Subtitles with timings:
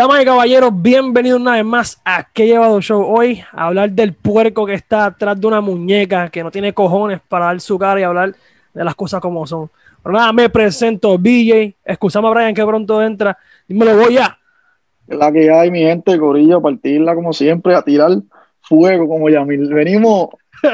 [0.00, 3.04] Damas y caballeros, bienvenidos una vez más a ¿Qué llevado show?
[3.06, 7.20] Hoy a hablar del puerco que está atrás de una muñeca que no tiene cojones
[7.28, 8.34] para dar su cara y hablar
[8.72, 9.68] de las cosas como son.
[10.02, 11.74] Pero nada, me presento, BJ.
[11.84, 13.36] Excusame a Brian que pronto entra.
[13.68, 14.38] Dímelo, voy ya.
[15.06, 18.12] La que hay, mi gente, Corillo, a partirla como siempre, a tirar
[18.70, 19.74] fuego como Yamil.
[19.74, 20.28] Venimos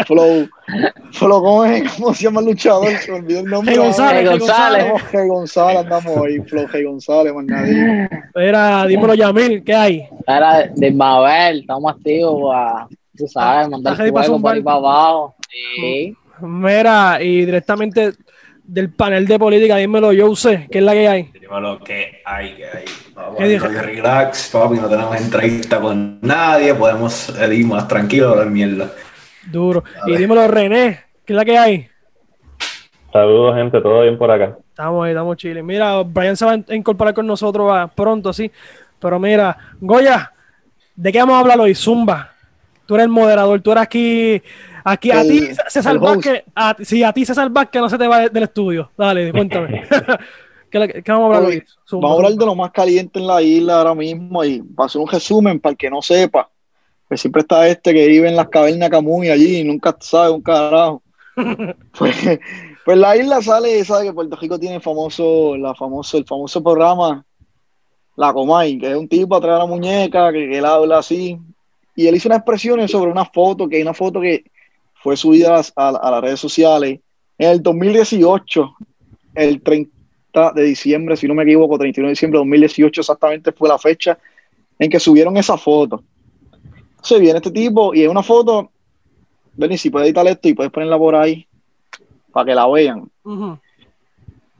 [0.06, 0.48] Flow,
[1.12, 1.91] Flow, ¿cómo, es?
[1.96, 2.91] ¿cómo se llama el luchador?
[2.98, 3.72] Se me olvidó el nombre.
[3.72, 4.91] Hey González, Hey González.
[4.91, 5.28] González.
[5.28, 8.09] González, andamos ahí, Flow, Hey González, más nadie.
[8.34, 10.09] Era, dímelo, Yamil, ¿qué hay?
[10.27, 12.86] Era de Mabel, estamos activos a,
[13.16, 14.74] tú sabes, mandar y pasó fuego un por ahí bar.
[14.74, 15.36] para abajo.
[15.77, 16.16] Sí.
[16.42, 18.12] Mira, y directamente
[18.66, 21.23] del panel de política, dímelo, yo sé, ¿qué es la que hay?
[21.41, 22.55] Dímelo, ¿qué hay?
[22.55, 22.84] ¿Qué hay?
[23.15, 23.69] Vamos ¿Qué a dijo?
[23.69, 28.91] relax, papi, no tenemos entrevista con nadie, podemos ir más tranquilos a hablar mierda.
[29.51, 29.84] Duro.
[30.02, 31.89] A Y dímelo, René, ¿qué es la que hay?
[33.12, 34.58] Saludos, gente, todo bien por acá.
[34.69, 35.62] Estamos ahí, estamos chile.
[35.62, 38.51] Mira, Brian se va a incorporar con nosotros ah, pronto, sí.
[38.98, 40.33] Pero mira, Goya,
[40.95, 41.75] ¿de qué vamos a hablar hoy?
[41.75, 42.33] Zumba.
[42.84, 44.42] Tú eres el moderador, tú eres aquí.
[44.89, 45.98] Aquí a El- ti, César el.
[45.98, 46.45] Vázquez.
[46.55, 48.91] A, ti- sí, a ti, César Vázquez, no se te va de- del estudio.
[48.97, 49.83] Dale, cuéntame.
[50.70, 51.62] ¿Qué, vamos a hablar hoy?
[51.91, 55.01] Vamos a hablar de lo más caliente en la isla ahora mismo y para hacer
[55.01, 56.48] un resumen, para el que no sepa,
[57.09, 60.42] pues siempre está este que vive en las cavernas Camuy allí y nunca sabe un
[60.42, 61.03] carajo.
[61.98, 62.39] pues,
[62.84, 67.25] pues la isla sale, sabe que Puerto Rico tiene famoso, la famoso, el famoso programa
[68.17, 71.39] La Comay, que es un tipo atrás de la muñeca, que, que él habla así,
[71.95, 74.45] y él hizo unas expresiones sobre una foto, que hay una foto que
[75.06, 76.98] fue subida a las, a- a las redes sociales
[77.38, 78.74] en el 2018,
[79.36, 83.68] el 30 de diciembre, si no me equivoco, 31 de diciembre de 2018 exactamente fue
[83.68, 84.18] la fecha
[84.80, 86.02] en que subieron esa foto.
[86.96, 88.72] Entonces viene este tipo y es una foto,
[89.54, 91.46] Benny, si puedes editar esto y puedes ponerla por ahí
[92.32, 93.08] para que la vean.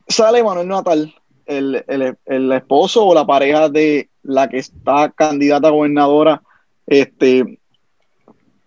[0.07, 1.13] Sale Manuel Natal,
[1.45, 6.41] el, el- el esposo o la pareja de la que está candidata a gobernadora,
[6.87, 7.59] este,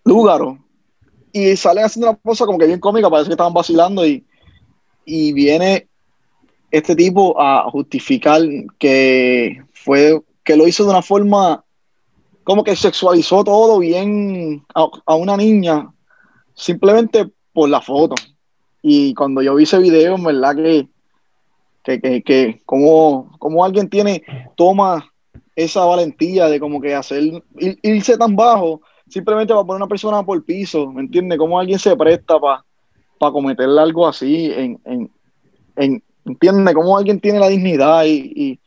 [0.04, 0.58] Lúgaro.
[1.32, 4.24] Y salen haciendo una cosa como que bien cómica, parece que estaban vacilando y,
[5.04, 5.88] y viene
[6.70, 8.40] este tipo a justificar
[8.78, 11.64] que fue, que lo hizo de una forma
[12.44, 15.92] como que sexualizó todo bien a, a una niña
[16.54, 18.14] simplemente por la foto.
[18.82, 20.88] Y cuando yo vi ese video, en verdad que,
[21.84, 24.22] que, que, que como, como alguien tiene,
[24.56, 25.12] toma
[25.54, 28.80] esa valentía de como que hacer, ir- irse tan bajo,
[29.10, 31.38] simplemente para poner una persona por piso, ¿me entiendes?
[31.38, 35.10] Como alguien se presta para cometerle algo así, en, en,
[35.76, 36.74] en, ¿entiendes?
[36.74, 38.58] Como alguien tiene la dignidad y, y,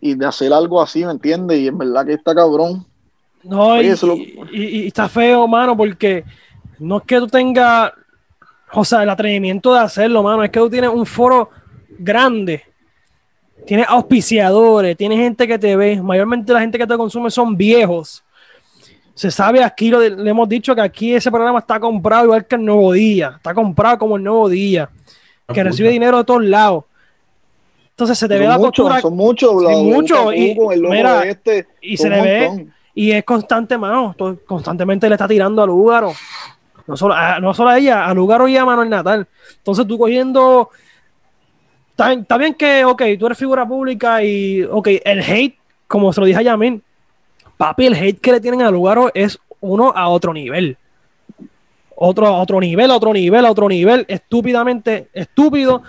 [0.00, 1.58] y de hacer algo así, ¿me entiendes?
[1.58, 2.86] Y en verdad que está cabrón.
[3.42, 4.16] No, Oye, y, eso lo-
[4.52, 6.24] y está feo, mano, porque
[6.78, 7.92] no es que tú tengas,
[8.72, 11.50] o sea, el atrevimiento de hacerlo, mano, es que tú tienes un foro
[11.98, 12.62] grande,
[13.66, 18.22] tienes auspiciadores, tienes gente que te ve, mayormente la gente que te consume son viejos.
[19.14, 22.46] Se sabe aquí, lo de- le hemos dicho que aquí ese programa está comprado igual
[22.46, 24.88] que el Nuevo Día, está comprado como el Nuevo Día,
[25.46, 25.64] que puta.
[25.64, 26.84] recibe dinero de todos lados.
[27.90, 29.52] Entonces se te ve la Son muchos, postura son muchos,
[29.82, 30.56] mucho, y
[30.88, 34.14] mira, este, y se le ve y es constante, mano.
[34.46, 36.12] Constantemente le está tirando a Lugaro.
[36.86, 39.26] No solo a, no solo a ella, a Lugaro y a Manuel Natal.
[39.58, 40.70] Entonces tú cogiendo.
[41.90, 46.20] Está, está bien que, ok, tú eres figura pública y, ok, el hate, como se
[46.20, 46.82] lo dije a Yamin,
[47.62, 50.76] papi, el hate que le tienen a Lugaro es uno a otro nivel.
[51.94, 55.84] Otro otro nivel, a otro nivel, a otro nivel, estúpidamente estúpido.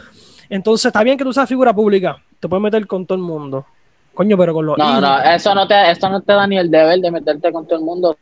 [0.50, 3.66] Entonces está bien que tú seas figura pública, te puedes meter con todo el mundo.
[4.14, 6.70] Coño, pero con los No, no, eso no, te, eso no te da ni el
[6.70, 8.16] deber de meterte con todo el mundo.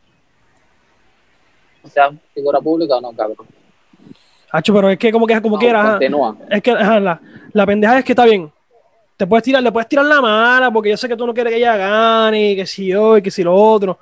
[1.84, 3.46] Sea figura pública o no, cabrón.
[4.50, 5.90] Hacho, pero es que como que como No, quiera, ajá.
[5.92, 6.36] Continúa.
[6.48, 7.20] es que ajá, la,
[7.52, 8.50] la pendeja es que está bien.
[9.22, 11.52] Te puedes tirar, le puedes tirar la mala porque yo sé que tú no quieres
[11.52, 13.96] que ella gane, y que si yo, y que si lo otro.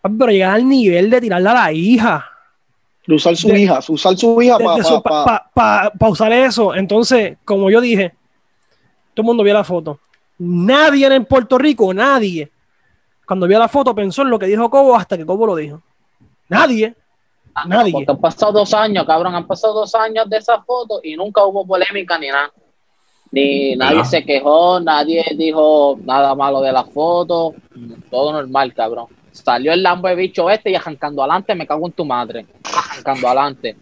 [0.00, 2.28] Papi, Pero llegar al nivel de tirarla a la hija,
[3.06, 6.74] De usar su de- hija, usar su hija para pa- pa- pa- pa usar eso.
[6.74, 8.14] Entonces, como yo dije,
[9.14, 10.00] todo el mundo vio la foto.
[10.38, 12.50] Nadie en Puerto Rico, nadie,
[13.24, 15.80] cuando vio la foto pensó en lo que dijo Cobo hasta que Cobo lo dijo.
[16.48, 16.96] Nadie.
[17.54, 18.04] Ah, Nadie.
[18.08, 21.64] Han pasado dos años, cabrón, han pasado dos años de esa foto y nunca hubo
[21.64, 22.50] polémica ni nada.
[23.32, 24.10] Ni nadie ¿Verdad?
[24.10, 27.54] se quejó, nadie dijo nada malo de la foto,
[28.10, 29.06] todo normal, cabrón.
[29.32, 32.44] Salió el lambo de bicho este y arrancando adelante, me cago en tu madre.
[32.92, 33.76] Arrancando adelante.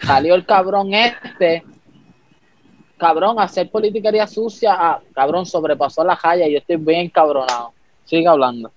[0.00, 1.62] Salió el cabrón este,
[2.96, 7.72] cabrón, hacer politiquería sucia, ah, cabrón, sobrepasó la raya y yo estoy bien cabronado.
[8.04, 8.72] Sigue hablando.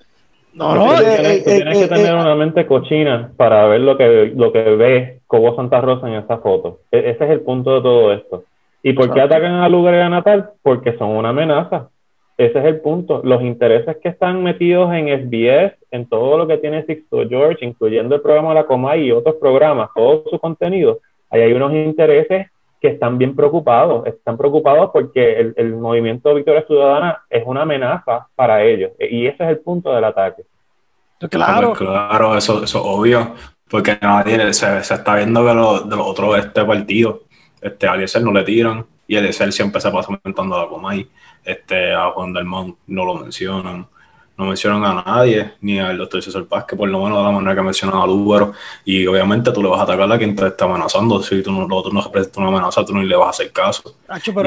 [0.53, 0.93] No, Tú no.
[0.93, 3.81] eh, tienes, eh, tú tienes eh, que eh, tener eh, una mente cochina para ver
[3.81, 6.81] lo que, lo que ve Cobo Santa Rosa en esa foto.
[6.91, 8.43] E- ese es el punto de todo esto.
[8.83, 10.51] ¿Y por qué atacan a Lugar y a Natal?
[10.61, 11.89] Porque son una amenaza.
[12.37, 13.21] ese es el punto.
[13.23, 18.15] Los intereses que están metidos en SBS, en todo lo que tiene Sixto George, incluyendo
[18.15, 20.99] el programa La Comay y otros programas, todo su contenido,
[21.29, 22.47] ahí hay unos intereses
[22.81, 24.07] que están bien preocupados.
[24.07, 28.91] Están preocupados porque el, el movimiento Victoria Ciudadana es una amenaza para ellos.
[28.99, 30.43] Y ese es el punto del ataque.
[31.29, 31.73] Claro.
[31.73, 33.35] Claro, eso, eso es obvio.
[33.69, 37.21] Porque nadie se, se está viendo los, de los otros este partido,
[37.61, 41.07] este, a Eliezer no le tiran y Eliezer siempre se pasa aumentando a la Comay.
[41.43, 43.87] Este, a Juan Dalmón no lo mencionan.
[44.37, 47.31] No mencionan a nadie, ni al doctor César Paz, que por lo menos de la
[47.31, 48.53] manera que mencionan a Lúbaro.
[48.85, 51.21] Y obviamente tú le vas a atacar a quien te está amenazando.
[51.21, 53.95] Si tú no, tú no representas una amenaza, tú no le vas a hacer caso.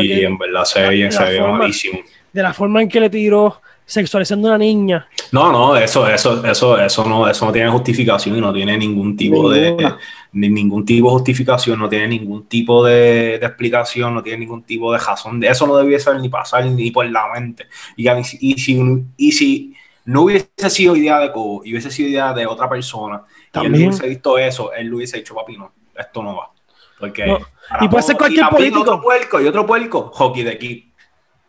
[0.02, 1.98] Y que- en verdad se ve, de se ve malísimo.
[2.32, 5.08] de la forma en que le tiró sexualizando a una niña.
[5.32, 9.16] No, no, eso, eso, eso, eso no, eso no tiene justificación y no tiene ningún
[9.16, 9.94] tipo de,
[10.32, 14.62] ni ningún tipo de justificación, no tiene ningún tipo de, de explicación, no tiene ningún
[14.62, 15.40] tipo de razón.
[15.40, 17.66] De eso no debiese ni pasar ni por la mente.
[17.96, 18.08] Y,
[18.40, 19.74] y si, y si
[20.06, 23.22] no hubiese sido idea de Cobo y hubiese sido idea de otra persona,
[23.56, 23.88] y él También.
[23.88, 26.50] hubiese visto eso, él hubiese dicho, papi, no, esto no va.
[26.98, 27.38] Porque No,
[27.80, 28.80] y puede ser cualquier también político.
[28.80, 30.92] Otro puerco y otro puerco, hockey de aquí.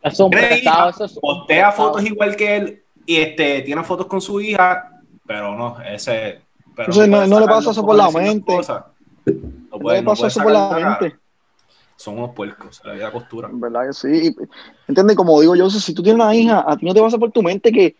[0.06, 1.88] Eso es un prestado, eso es un postea prestado.
[1.88, 4.90] fotos igual que él y este tiene fotos con su hija,
[5.26, 6.40] pero no, ese.
[6.74, 8.54] Pero Entonces, no- no le pasa eso por la mente.
[8.56, 8.84] cosas.
[9.26, 9.32] No
[9.72, 10.98] No puede, le no pasa puede eso por la cara.
[11.00, 11.16] mente.
[11.96, 13.48] Son unos puercos, se le la costura.
[13.48, 14.08] En verdad que sí.
[14.28, 14.36] Y,
[14.86, 15.16] ¿Entiendes?
[15.16, 17.42] Como digo yo, si tú tienes una hija, a ti no te pasa por tu
[17.42, 17.96] mente que,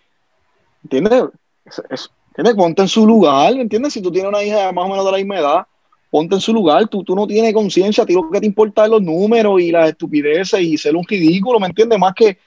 [0.84, 1.24] ¿entiendes?
[1.64, 2.54] Es- es- ¿entiendes?
[2.54, 3.94] Ponte en su lugar, ¿me entiendes?
[3.94, 5.66] Si tú tienes una hija más o menos de la misma edad,
[6.10, 8.84] ponte en su lugar, tú, tú no tienes conciencia, a ti lo que te importa
[8.84, 11.98] es los números y las estupideces y ser un ridículo, ¿me entiendes?
[11.98, 12.38] Más que,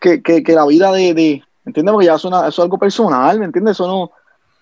[0.00, 1.92] que, que, que la vida de, de- ¿me entiendes?
[1.92, 3.72] Porque ya es, una- eso es algo personal, ¿me entiendes?
[3.72, 4.10] Eso no,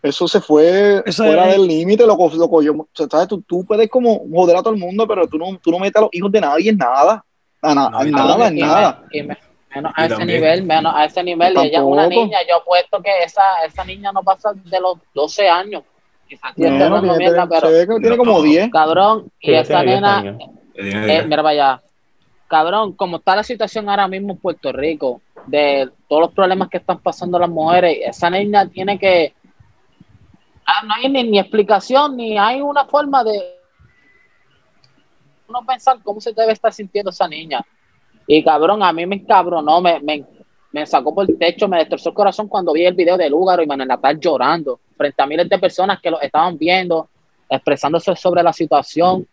[0.02, 3.28] eso se fue Eso fuera es- del límite, lo, lo cogió, o sea, ¿sabes?
[3.28, 5.96] Tú, tú puedes como joder a todo el mundo, pero tú no, tú no metes
[5.96, 7.24] a los hijos de nadie en nada,
[7.62, 9.04] a na- No, nada, en Y me- nada.
[9.12, 9.38] y me-
[9.74, 11.56] menos Y a ese también- nivel, menos a ese nivel.
[11.58, 15.48] Ella es una niña, yo apuesto que esa, esa niña no pasa de los 12
[15.48, 15.84] años.
[16.30, 18.42] Quizás sí esté Bueno, hablando tiene, mierda, se pero ve que tiene como No.
[18.42, 18.70] 10.
[18.70, 20.38] cabrón, y 10 nena,
[20.74, 21.82] eh, mira para allá,
[22.46, 26.76] cabrón, como está la situación ahora mismo en Puerto Rico, de todos los problemas que
[26.76, 29.34] están pasando las mujeres, esa niña tiene que.
[30.64, 33.56] Ah, no hay ni, ni explicación, ni hay una forma de
[35.48, 37.60] uno pensar cómo se debe estar sintiendo esa niña.
[38.24, 40.24] Y cabrón, a mí me encabronó, me, me,
[40.70, 43.64] me sacó por el techo, me destrozó el corazón cuando vi el video de Lúgaro
[43.64, 47.08] y Manuel Natal llorando frente a miles de personas que lo estaban viendo,
[47.48, 49.26] expresándose sobre la situación.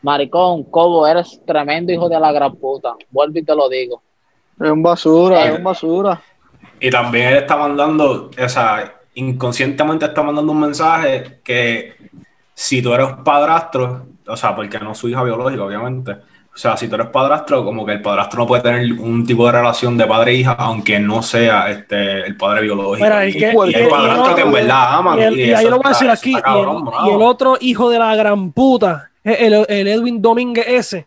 [0.00, 2.94] Maricón, Cobo, eres tremendo hijo de la gran puta.
[3.10, 4.00] Vuelvo y te lo digo.
[4.60, 5.48] Es un basura, Eh.
[5.48, 6.22] es un basura.
[6.78, 11.94] Y también él está mandando, o sea, inconscientemente está mandando un mensaje que
[12.54, 16.16] si tú eres padrastro, o sea, porque no es su hija biológica, obviamente.
[16.52, 19.46] O sea, si tú eres padrastro, como que el padrastro no puede tener un tipo
[19.46, 23.04] de relación de padre e hija, aunque no sea este el padre biológico.
[23.04, 25.16] Mira, y y, que- y y- el padrastro y- que en verdad ama.
[25.16, 26.32] Y, el- y ahí lo voy a decir aquí.
[26.32, 27.10] y, el, cabrón, bravo.
[27.10, 31.06] y el otro hijo de la gran puta, el, el Edwin Domínguez ese.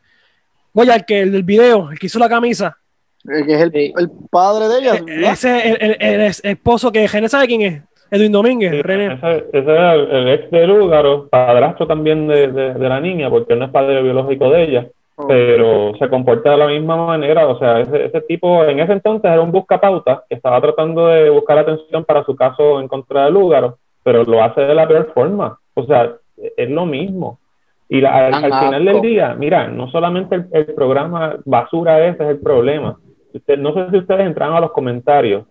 [0.74, 2.78] Oye, el que el del video, el que hizo la camisa.
[3.25, 3.94] El que es el,
[4.31, 4.94] padre de ella.
[5.06, 5.31] ¿verdad?
[5.34, 7.81] Ese, el, el- el es- esposo que René sabe quién es.
[8.10, 9.13] Edwin Domínguez, Sí, René.
[9.16, 13.30] ese, ese era el, el ex de Lúgaro, padrastro también de, de- de la niña,
[13.30, 14.88] porque él no es padre biológico de ella.
[15.27, 17.47] Pero se comporta de la misma manera.
[17.47, 21.29] O sea, ese, ese tipo en ese entonces era un buscapauta que estaba tratando de
[21.29, 25.11] buscar atención para su caso en contra de Lúgaro, pero lo hace de la peor
[25.13, 25.59] forma.
[25.75, 26.13] O sea,
[26.57, 27.39] es lo mismo.
[27.89, 32.29] Y la- al, final del día, mira, no solamente el, el programa basura ese es
[32.29, 32.97] el problema.
[33.33, 35.45] Usted, no sé si ustedes entraron a los comentarios,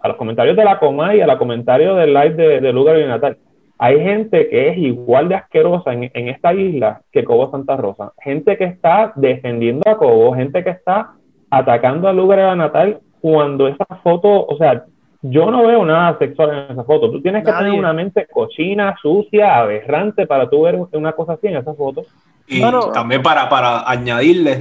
[0.00, 2.98] a los comentarios de la Coma y a los comentarios del live de, de Lugar
[2.98, 3.36] y Natal.
[3.82, 8.12] Hay gente que es igual de asquerosa en, en esta isla que Cobo Santa Rosa.
[8.22, 11.14] Gente que está defendiendo a Cobo, gente que está
[11.50, 14.84] atacando a Lugar a Natal cuando esa foto, o sea,
[15.22, 17.10] yo no veo nada sexual en esa foto.
[17.10, 17.64] Tú tienes que Nadie.
[17.64, 22.04] tener una mente cochina, sucia, aberrante para tú ver una cosa así en esa foto.
[22.46, 22.60] Y
[22.94, 24.60] también para, para añadirle,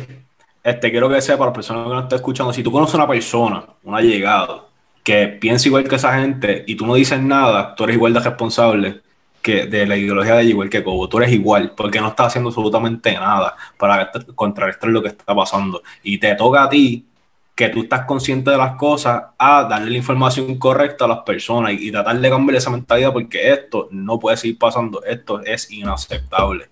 [0.63, 2.97] este, quiero que sepa, para las personas que nos están escuchando, si tú conoces a
[2.97, 4.69] una persona, un allegado,
[5.03, 8.19] que piensa igual que esa gente y tú no dices nada, tú eres igual de
[8.19, 9.01] responsable
[9.41, 11.09] que de la ideología de igual que Cobo.
[11.09, 15.81] Tú eres igual, porque no estás haciendo absolutamente nada para contrarrestar lo que está pasando.
[16.03, 17.05] Y te toca a ti
[17.55, 21.73] que tú estás consciente de las cosas, a darle la información correcta a las personas
[21.73, 25.71] y, y tratar de cambiar esa mentalidad, porque esto no puede seguir pasando, esto es
[25.71, 26.69] inaceptable.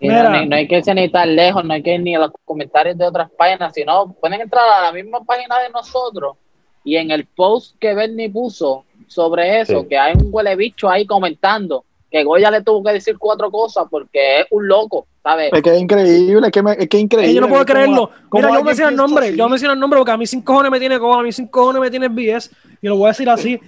[0.00, 2.30] No, no hay que irse ni tan lejos, no hay que ir ni a los
[2.44, 6.36] comentarios de otras páginas, sino pueden entrar a la misma página de nosotros
[6.84, 9.86] y en el post que Bernie puso sobre eso, Sí.
[9.88, 13.84] que hay un huele bicho ahí comentando, que Goya le tuvo que decir cuatro cosas
[13.90, 15.50] porque es un loco, ¿sabes?
[15.52, 17.28] Es que es increíble, es que, me- es que es increíble.
[17.30, 18.10] Ey, yo no puedo ¿Cómo- creerlo.
[18.28, 19.26] cómo Mira, yo menciono el nombre.
[19.28, 19.36] así?
[19.36, 21.80] Yo menciono el nombre porque a mí sin cojones me tiene a mí sin cojones
[21.82, 22.50] me tiene BS.
[22.80, 23.60] Y lo voy a decir así.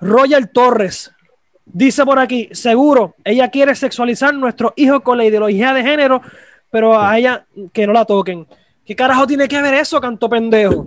[0.00, 1.10] Royal Torres
[1.64, 6.20] dice por aquí: seguro, ella quiere sexualizar nuestros hijos con la ideología de género,
[6.70, 8.46] pero a ella que no la toquen.
[8.84, 10.86] ¿Qué carajo tiene que ver eso, canto pendejo?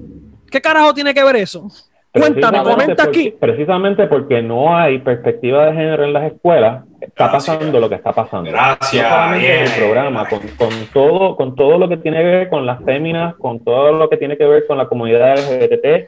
[0.52, 1.70] ¿Qué carajo tiene que ver eso?
[2.14, 3.32] Cuéntame, Precisamente comenta porque- aquí.
[3.40, 7.58] Precisamente porque no hay perspectiva de género en las escuelas, está Gracias.
[7.58, 8.52] pasando lo que está pasando.
[8.52, 9.80] Gracias, No solamente en el bien.
[9.80, 13.64] programa, con, con todo, con todo lo que tiene que ver con las féminas, con
[13.64, 16.08] todo lo que tiene que ver con la comunidad LGBT.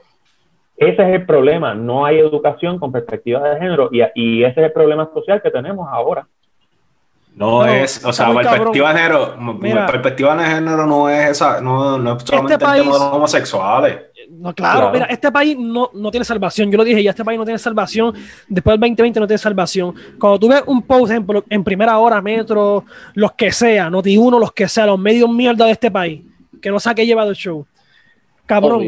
[0.77, 1.73] Ese es el problema.
[1.73, 5.49] No hay educación con perspectiva de género y, y ese es el problema social que
[5.49, 6.27] tenemos ahora.
[7.35, 9.85] No, No, es, o sea, perspectiva de género, Mira.
[9.87, 13.01] perspectiva de género no es esa, no, no es solamente el país- tema de los
[13.11, 13.97] homosexuales.
[14.29, 14.93] No, claro, Claro.
[14.93, 16.71] mira, este país no, no tiene salvación.
[16.71, 18.13] Yo lo dije ya, este país no tiene salvación.
[18.47, 19.93] Después del 2020 no tiene salvación.
[20.19, 24.39] Cuando tú ves un post, ejemplo, en primera hora, metro, los que sea, Noti uno,
[24.39, 26.21] los que sea, los medios mierda de este país,
[26.61, 27.65] que no sabe qué lleva el show.
[28.45, 28.83] Cabrón,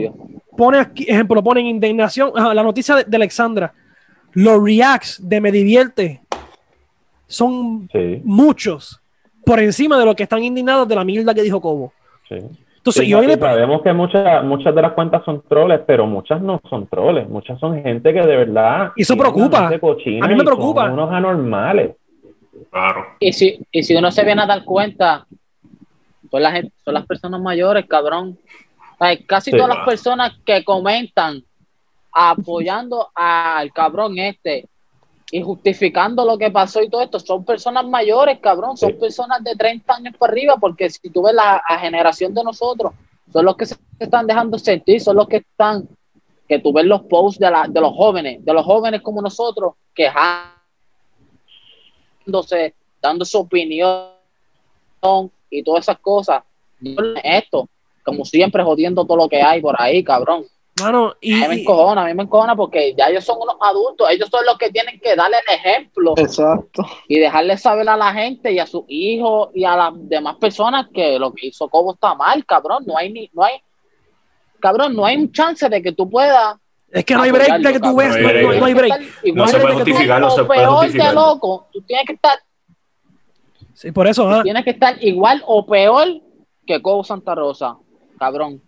[0.56, 3.74] pone aquí, ejemplo, ponen indignación, la noticia de, de Alexandra,
[4.34, 6.22] los reacts de Me Divierte
[7.27, 9.01] son Sí, muchos
[9.46, 11.94] por encima de los que están indignados de la mierda que dijo Cobo.
[12.29, 12.36] sí.
[12.88, 16.08] Entonces, Sí, yo y le- sabemos que muchas, muchas de las cuentas son troles, pero
[16.08, 17.27] muchas no son troles.
[17.27, 18.91] Muchas son gente que de verdad.
[18.96, 19.67] Y eso preocupa.
[19.67, 19.70] A
[20.27, 20.89] mí me preocupa.
[20.89, 21.96] unos anormales.
[22.72, 23.06] Claro.
[23.20, 25.25] Y si, y si uno se viene a dar cuenta,
[26.32, 28.38] son las, son las personas mayores, cabrón.
[29.00, 29.58] Ay, casi Sí.
[29.58, 31.44] todas las personas que comentan
[32.13, 34.65] apoyando al cabrón este
[35.32, 38.98] y justificando lo que pasó y todo esto, son personas mayores, cabrón, son Sí.
[38.98, 42.94] personas de 30 años para arriba, porque si tú ves la, la generación de nosotros,
[43.32, 45.88] son los que se están dejando sentir, son los que están,
[46.48, 49.74] que tú ves los posts de, la, de los jóvenes, de los jóvenes como nosotros,
[49.94, 50.54] quejándose,
[53.02, 54.12] dando su opinión
[55.50, 56.44] y todas esas cosas.
[57.24, 57.68] Esto,
[58.04, 60.46] como siempre, jodiendo todo lo que hay por ahí, cabrón.
[60.82, 63.56] Mano, y, A mí me encojona, a mí me encojona porque ya ellos son unos
[63.62, 66.86] adultos, ellos son los que tienen que darle el ejemplo Exacto.
[67.08, 70.88] y dejarle saber a la gente y a sus hijos y a las demás personas
[70.94, 72.84] que lo que hizo Cobo está mal, cabrón.
[72.86, 73.56] No hay ni, no hay,
[74.60, 76.56] cabrón, no hay un chance de que tú puedas.
[76.92, 78.44] es que no hay break de que tú ves, no, cabrón.
[78.44, 79.02] no- no hay break.
[79.02, 81.10] No se igual puede justificar, no se o puede peor justificar.
[81.10, 82.40] de loco, tú tienes que estar,
[83.74, 86.08] Sí, por eso, tienes que estar igual o peor
[86.66, 87.78] que Cobo Santa Rosa,
[88.18, 88.62] cabrón.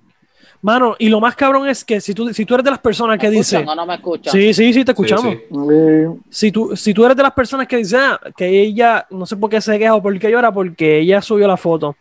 [0.62, 3.18] Mano, y lo más cabrón es que si tú, si tú eres de las personas
[3.18, 4.32] que ¿Me dice, escuchan o no me escuchan?
[4.34, 5.34] sí, sí, sí, te escuchamos.
[5.34, 6.22] sí.
[6.30, 9.38] Si, tú, si tú eres de las personas que dice ah, que ella, no sé
[9.38, 11.96] por qué se queja o por qué llora, porque ella subió la foto.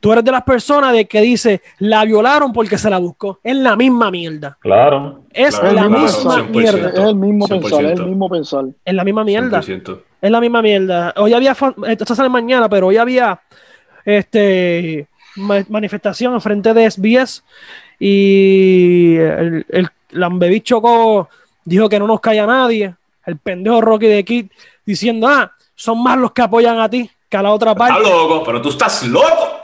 [0.00, 3.40] Tú eres de las personas de que dice, la violaron porque se la buscó.
[3.42, 4.56] Es la misma mierda.
[4.60, 5.24] Claro.
[5.30, 6.48] Es Claro, la claro, misma 100%.
[6.50, 6.88] mierda.
[6.90, 8.06] es el mismo pensar, es el 100%.
[8.06, 8.64] mismo pensar.
[8.84, 9.60] Es la misma mierda.
[9.60, 10.00] 100%.
[10.22, 11.12] Es la misma mierda.
[11.16, 11.54] Hoy había,
[11.88, 13.40] esto sale mañana, pero hoy había
[14.04, 17.42] este ma- manifestación en frente de SBS
[17.98, 21.28] y el, el Lambebi Choco
[21.64, 22.94] dijo que no nos calla nadie.
[23.26, 24.46] El pendejo Rocky de Kid
[24.86, 28.08] diciendo, ah, son más los que apoyan a ti que a la otra Estás parte.
[28.08, 29.58] loco, pero tú estás loco.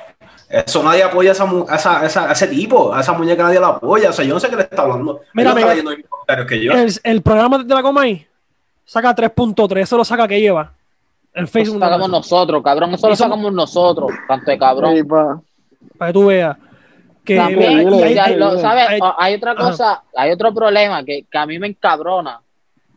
[0.51, 3.43] Eso nadie apoya a, esa, a esa- a esa- a ese tipo, a esa muñeca
[3.45, 4.11] nadie la apoya.
[4.11, 5.21] O sea, yo no sé qué le está hablando.
[5.33, 5.73] Mira, no mira.
[5.73, 6.73] está que yo.
[6.73, 8.27] El, el programa de la Comay
[8.85, 10.73] saca 3.3, eso lo saca que lleva.
[11.33, 12.95] El Eso Facebook, lo sacamos nosotros, cabrón.
[12.95, 14.95] Eso lo Eso- sacamos nosotros, tanto de cabrón.
[14.95, 15.41] Sí, pa.
[15.99, 16.57] para que tú veas.
[17.25, 18.85] Que, También, hay- ya, hay- lo- ¿sabes?
[18.89, 22.41] hay- Hay otra cosa, hay otro problema que, que a mí me encabrona,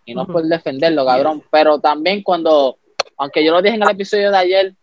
[0.05, 2.77] y no es por defenderlo, cabrón, pero también cuando,
[3.17, 4.73] aunque yo lo dije en el episodio de ayer,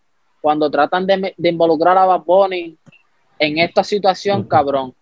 [0.40, 2.76] cuando tratan de, me- de involucrar a Bad Bunny
[3.38, 4.94] en esta situación, cabrón,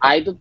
[0.00, 0.38] ahí tú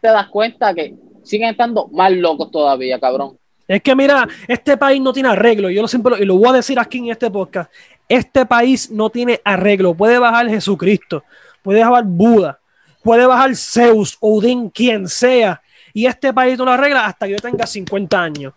[0.00, 3.38] te das cuenta que siguen estando más locos todavía, cabrón.
[3.68, 5.68] Es que mira, este país no tiene arreglo.
[5.70, 7.70] Yo lo siempre lo, y lo voy a decir aquí en este podcast.
[8.08, 9.94] Este país no tiene arreglo.
[9.94, 11.24] Puede bajar Jesucristo,
[11.62, 12.60] puede bajar Buda,
[13.02, 15.60] puede bajar Zeus, Odín, quien sea.
[15.92, 18.52] Y este país no lo arregla hasta que yo tenga 50 años.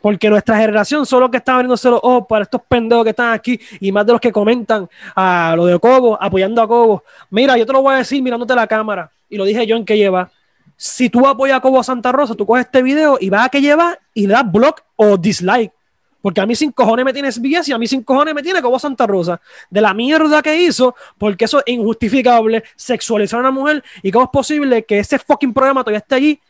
[0.00, 3.32] Porque nuestra generación son los que están abriéndose los ojos para estos pendejos que están
[3.34, 7.04] aquí y más de los que comentan a lo de Cobo, apoyando a Cobo.
[7.28, 9.10] Mira, yo te lo voy a decir mirándote la cámara.
[9.28, 10.30] Y lo dije yo en que lleva.
[10.76, 13.60] Si tú apoyas a Cobo Santa Rosa, tú coges este video y vas a que
[13.60, 15.72] lleva y le das block o dislike.
[16.22, 18.60] Porque a mí sin cojones me tienes SBS y a mí sin cojones me tiene
[18.60, 19.40] Cobo Santa Rosa.
[19.70, 23.82] De la mierda que hizo, porque eso es injustificable, sexualizar a una mujer.
[24.02, 26.40] ¿Y cómo es posible que ese fucking programa todavía esté allí?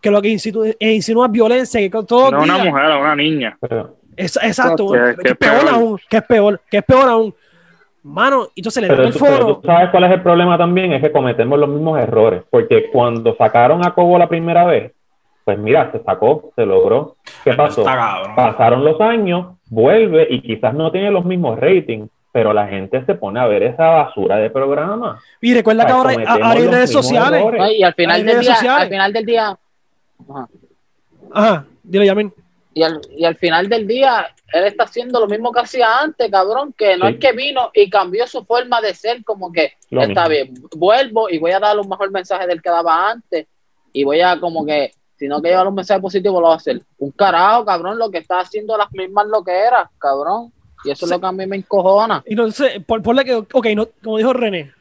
[0.00, 0.28] Que lo que
[0.80, 3.56] eh, insinúa es violencia, que todo No una mujer, a una niña.
[4.16, 5.68] Es, exacto, Que- que, que es peor, peor.
[5.74, 7.34] aún, que es peor, que es peor aún.
[8.02, 9.56] Mano, y entonces le dan el foro.
[9.58, 13.34] tú sabes cuál es el problema también, es que cometemos los mismos errores, porque cuando
[13.36, 14.92] sacaron a Cobo la primera vez,
[15.46, 17.18] Pues mira, se sacó, se logró.
[17.44, 17.84] ¿Qué pasó?
[17.84, 23.14] Pasaron los años, vuelve y quizás no tiene los mismos ratings, pero la gente se
[23.14, 25.20] pone a ver esa basura de programa.
[25.40, 27.44] Y recuerda que Ay, ahora hay- los redes sociales.
[27.78, 28.82] y al final Hay del redes día, sociales.
[28.82, 29.58] al final del día,
[30.28, 30.48] ajá,
[31.32, 32.32] Ajá, dile, Yamin.
[32.74, 36.28] y al, y al final del día, él está haciendo lo mismo que hacía antes,
[36.28, 37.12] cabrón, que no Sí.
[37.14, 40.28] es que vino y cambió su forma de ser, como que Lo está mismo.
[40.28, 43.46] bien, vuelvo y voy a dar un mejor mensaje del que daba antes,
[43.92, 46.56] y voy a como que, si no que llevar un mensaje positivo, lo voy a
[46.56, 46.82] hacer.
[46.98, 50.52] Un carajo, cabrón, lo que está haciendo las mismas lo que era, cabrón.
[50.84, 52.22] Y eso es lo que a mí me encojona.
[52.26, 54.72] Y no sé, por, ponle que, ok, no, como dijo René,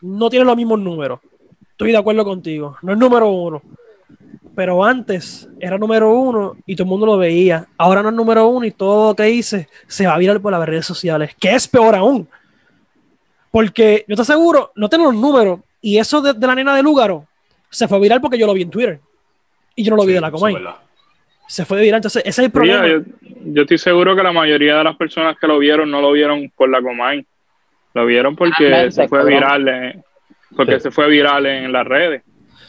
[0.00, 1.20] no tiene los mismos números.
[1.70, 2.76] Estoy de acuerdo contigo.
[2.82, 3.62] No es número uno.
[4.54, 7.66] Pero antes era número uno y todo el mundo lo veía.
[7.76, 10.52] Ahora no es número uno y todo lo que dice se va a virar por
[10.52, 11.34] las redes sociales.
[11.40, 12.28] Que es peor aún.
[13.50, 15.60] Porque yo te aseguro, no tengo los números.
[15.80, 17.26] Y eso de, de la nena de Lúgaro
[17.70, 19.00] se fue viral porque yo lo vi en Twitter.
[19.76, 20.56] Y yo no lo vi Sí, de la Comay.
[21.46, 21.98] Se fue viral.
[21.98, 22.86] Entonces, ese es el problema.
[22.86, 23.00] yo,
[23.46, 26.50] yo estoy seguro que la mayoría de las personas que lo vieron no lo vieron
[26.56, 27.24] por la Comay.
[27.92, 30.04] Lo vieron porque Realmente, se fue viral, en-
[30.56, 30.80] porque Sí.
[30.80, 32.22] se fue viral en las redes.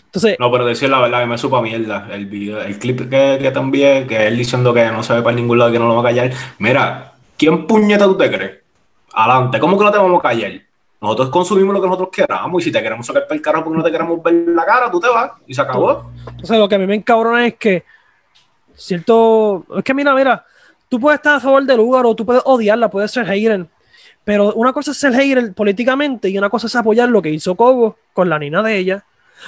[0.06, 2.08] Entonces, No, pero decir la verdad que me supa mierda.
[2.12, 5.22] El video, el clip que, que te envié, que él diciendo que no se ve
[5.22, 6.32] para ningún lado, que no lo va a callar.
[6.60, 8.60] Mira, ¿quién puñeta tú te crees?
[9.14, 10.52] Adelante, ¿cómo que no te vamos a callar?
[11.02, 13.78] Nosotros consumimos lo que nosotros queramos y si te queremos sacar para el carro porque
[13.78, 16.12] no te queremos ver la cara, tú te vas y se acabó.
[16.28, 17.84] Entonces, lo que a mí me encabrona es que
[18.76, 19.66] cierto.
[19.78, 20.46] Es que mira, mira,
[20.90, 23.66] tú puedes estar a favor del lugar o tú puedes odiarla, puedes ser hater.
[24.24, 27.56] Pero una cosa es ser hater políticamente y una cosa es apoyar lo que hizo
[27.56, 29.04] Cobo con la nina de ella.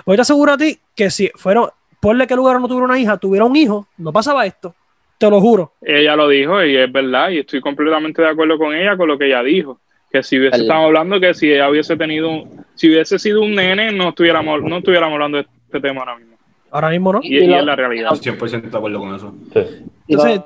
[0.05, 2.85] Pues yo te aseguro a ti que si fueron, ponle que el lugar no tuviera
[2.85, 4.75] una hija, tuviera un hijo, no pasaba esto.
[5.17, 5.73] Te lo juro.
[5.81, 9.17] Ella lo dijo y es verdad, y estoy completamente de acuerdo con ella con lo
[9.17, 9.79] que ella dijo.
[10.17, 13.53] Que si hubiese estado hablando que si ella hubiese tenido, un- si hubiese sido un
[13.53, 16.37] nene, no estuviéramos, no estuviéramos hablando de este tema ahora mismo.
[16.71, 17.19] Ahora mismo no.
[17.21, 18.09] Y, Y y lo- es la realidad.
[18.11, 19.33] 100% de acuerdo con eso.
[19.53, 19.85] Sí.
[20.07, 20.41] Entonces,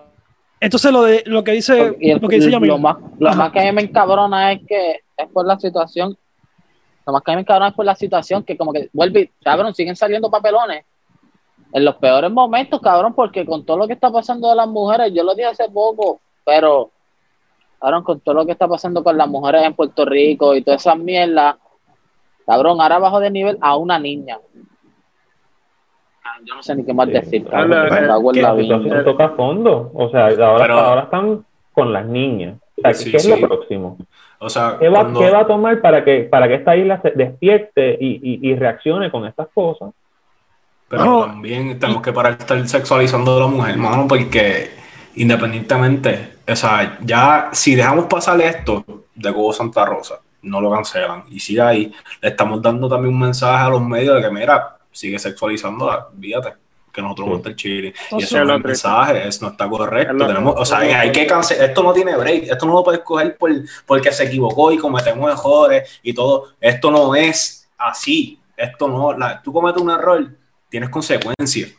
[0.60, 2.68] entonces lo de lo que dice, el- lo que dice Yamil.
[2.70, 3.38] lo más, lo Ajá.
[3.38, 6.18] más que a mí me encabrona es que es por la situación.
[7.08, 9.32] Lo más que a mí me encabrona es por la situación que como que vuelve,
[9.44, 10.84] cabrón, siguen saliendo papelones
[11.74, 15.14] en los peores momentos, cabrón, porque con todo lo que está pasando de las mujeres,
[15.14, 16.92] yo lo dije hace poco, pero
[17.82, 20.82] cabrón, con todo lo que está pasando con las mujeres en Puerto Rico y todas
[20.82, 21.56] esas mierdas,
[22.46, 24.38] cabrón, ahora bajo de nivel a una niña.
[26.46, 27.14] Yo no sé ni qué más Sí.
[27.14, 27.90] decir, cabrón,
[28.34, 29.92] situación toca fondo.
[29.94, 32.58] O sea, ahora, Pero- ahora están con las niñas.
[32.78, 33.98] O sea, Sí, ¿qué es lo próximo?
[34.40, 37.00] O sea, ¿Qué va, cuando- qué va a tomar para que, para que esta isla
[37.02, 39.92] se despierte y, y- y reaccione con estas cosas?
[40.88, 41.26] Pero No.
[41.26, 44.70] también tenemos que parar de estar sexualizando a la mujer, hermano, porque
[45.16, 48.84] independientemente, o sea, ya si dejamos pasar esto
[49.16, 51.24] de Cobo Santa Rosa, no lo cancelan.
[51.30, 54.78] Y sigue ahí, le estamos dando también un mensaje a los medios de que, mira,
[54.92, 56.54] sigue sexualizando, fíjate,
[56.92, 57.30] que nosotros Sí.
[57.32, 57.94] vamos a estar chile.
[58.12, 60.14] Y eso no es un mensaje, eso no está correcto.
[60.14, 63.02] Lo- Tenemos, o sea, hay que cancelar, esto no tiene break, esto no lo puedes
[63.02, 63.52] coger por,
[63.86, 66.50] porque se equivocó y cometemos errores y todo.
[66.60, 68.40] Esto no es así.
[68.58, 70.28] Esto no, la- tú cometes un error,
[70.70, 71.72] tienes consecuencias.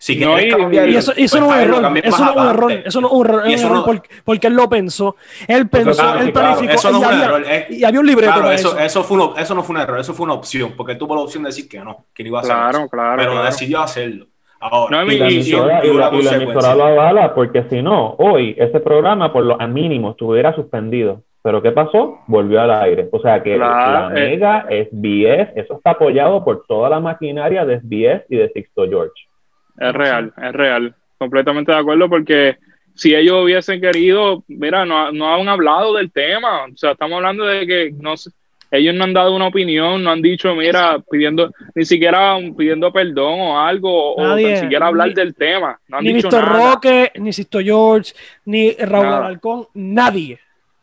[0.00, 2.72] Si No, cambiar, Y eso, pues, no es un error, eso no es un error,
[2.72, 5.16] eso no es un error, es un eso no- porque, porque él lo pensó,
[5.48, 7.84] él pensó, claro, él claro, planificó eso no y, fue un había, error, es- y
[7.84, 9.02] había un libreto Claro, para eso, eso.
[9.02, 11.22] fue un- eso no fue un error, eso fue una opción, porque él tuvo la
[11.22, 12.88] opción de decir que no, que no iba a hacer Claro, eso.
[12.88, 13.46] claro, pero claro.
[13.46, 14.26] decidió hacerlo.
[14.60, 17.82] Ahora, No, Y la emisora, y y la- y la emisora lo avala, porque si
[17.82, 21.22] no, hoy ese programa por lo mínimo estuviera suspendido.
[21.42, 22.18] Pero ¿qué pasó?
[22.26, 23.08] Volvió al aire.
[23.12, 24.28] O sea que Claro, la eh.
[24.30, 29.12] mega SBS, eso está apoyado por toda la maquinaria de SBS y de Sixto George.
[29.80, 30.94] Es real, es real.
[31.18, 32.56] Completamente de acuerdo porque
[32.94, 36.64] si ellos hubiesen querido, mira, no, no han hablado del tema.
[36.64, 38.14] O sea, estamos hablando de que no
[38.70, 43.40] ellos no han dado una opinión, no han dicho, mira, pidiendo, ni siquiera pidiendo perdón
[43.40, 45.78] o algo, o tan siquiera hablar ni- del tema.
[45.88, 46.44] No han Ni dicho Mr.
[46.44, 48.12] Roque, ni Sisto George,
[48.44, 49.26] ni Raúl Nada.
[49.26, 50.38] Alarcón, nadie,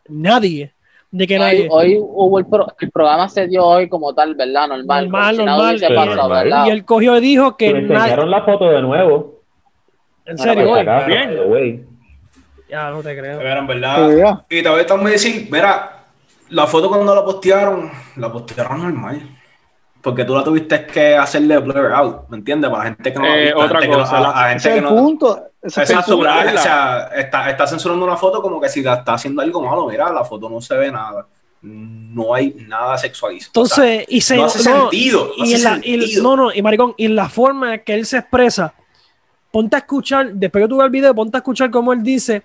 [0.08, 0.72] nadie,
[1.10, 1.68] de que Hoy, nadie.
[1.70, 4.68] hoy hubo el, pro- el programa se dio hoy como tal, ¿verdad?
[4.68, 5.04] Normal.
[5.08, 6.44] Normal, normal, hubiese y- pasado, normal.
[6.44, 6.66] ¿verdad?
[6.66, 9.40] Y él cogió y dijo que nadie, enseñaron la foto de nuevo.
[10.26, 10.84] en serio, hoy.
[11.06, 11.86] Bien.
[12.68, 13.38] Ya no te creo.
[13.38, 14.08] Mira, en verdad.
[14.08, 14.44] vea.
[14.50, 16.04] Y todavía estamos a decir, mira,
[16.50, 19.20] la foto cuando la postearon, la postearon normal.
[20.02, 22.70] Porque tú la tuviste que hacerle blur out, ¿me entiendes?
[22.70, 24.30] Para la gente que no la Eh, visto, a otra gente que no- la- la-
[24.30, 25.42] a gente Ese es que el no- punto.
[25.66, 29.60] Exacto, o sea, está, está censurando una foto como que si la está haciendo algo
[29.62, 31.26] malo, mira, la foto no se ve nada.
[31.62, 33.48] No hay nada sexualizado.
[33.50, 36.62] Entonces, y se no hace sentido, no y hace en la, y- no, no, y
[36.62, 38.72] maricón, y en la forma que él se expresa,
[39.50, 42.42] ponte a escuchar, después que tú veas el video, ponte a escuchar cómo él dice,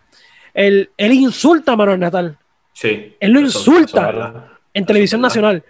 [0.53, 2.37] él, él insulta a Manuel Natal
[2.73, 4.09] sí, él lo eso- insulta.
[4.09, 4.33] eso
[4.73, 5.63] en televisión nacional.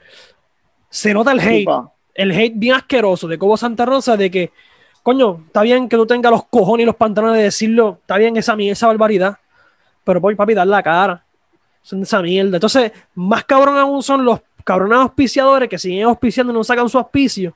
[0.89, 1.67] Se nota el hate,
[2.13, 4.51] el hate bien asqueroso de Cobo Santa Rosa de que
[5.03, 8.37] coño, está bien que tú tengas los cojones y los pantalones de decirlo, está bien
[8.37, 9.37] esa, esa barbaridad,
[10.03, 11.23] pero voy, papi, dar la cara.
[11.83, 12.57] Son esa mierda.
[12.57, 16.97] Entonces, más cabrón aún son los cabrones auspiciadores que siguen auspiciando y no sacan su
[16.99, 17.55] auspicio.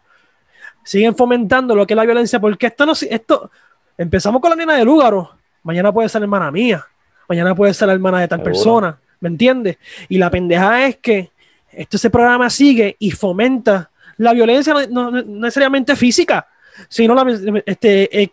[0.84, 3.52] Siguen fomentando lo que es la violencia, porque esto no esto
[3.98, 5.32] empezamos con la nena de Lúgaro,
[5.64, 6.86] mañana puede ser hermana mía,
[7.30, 8.52] mañana puede ser la hermana de tal Seguro.
[8.54, 9.78] persona, ¿me entiendes?
[10.10, 11.32] Y la pendeja es que
[11.72, 16.48] este ese programa sigue y fomenta la violencia no, no- no necesariamente física,
[16.88, 17.26] sino la
[17.66, 18.30] este eh,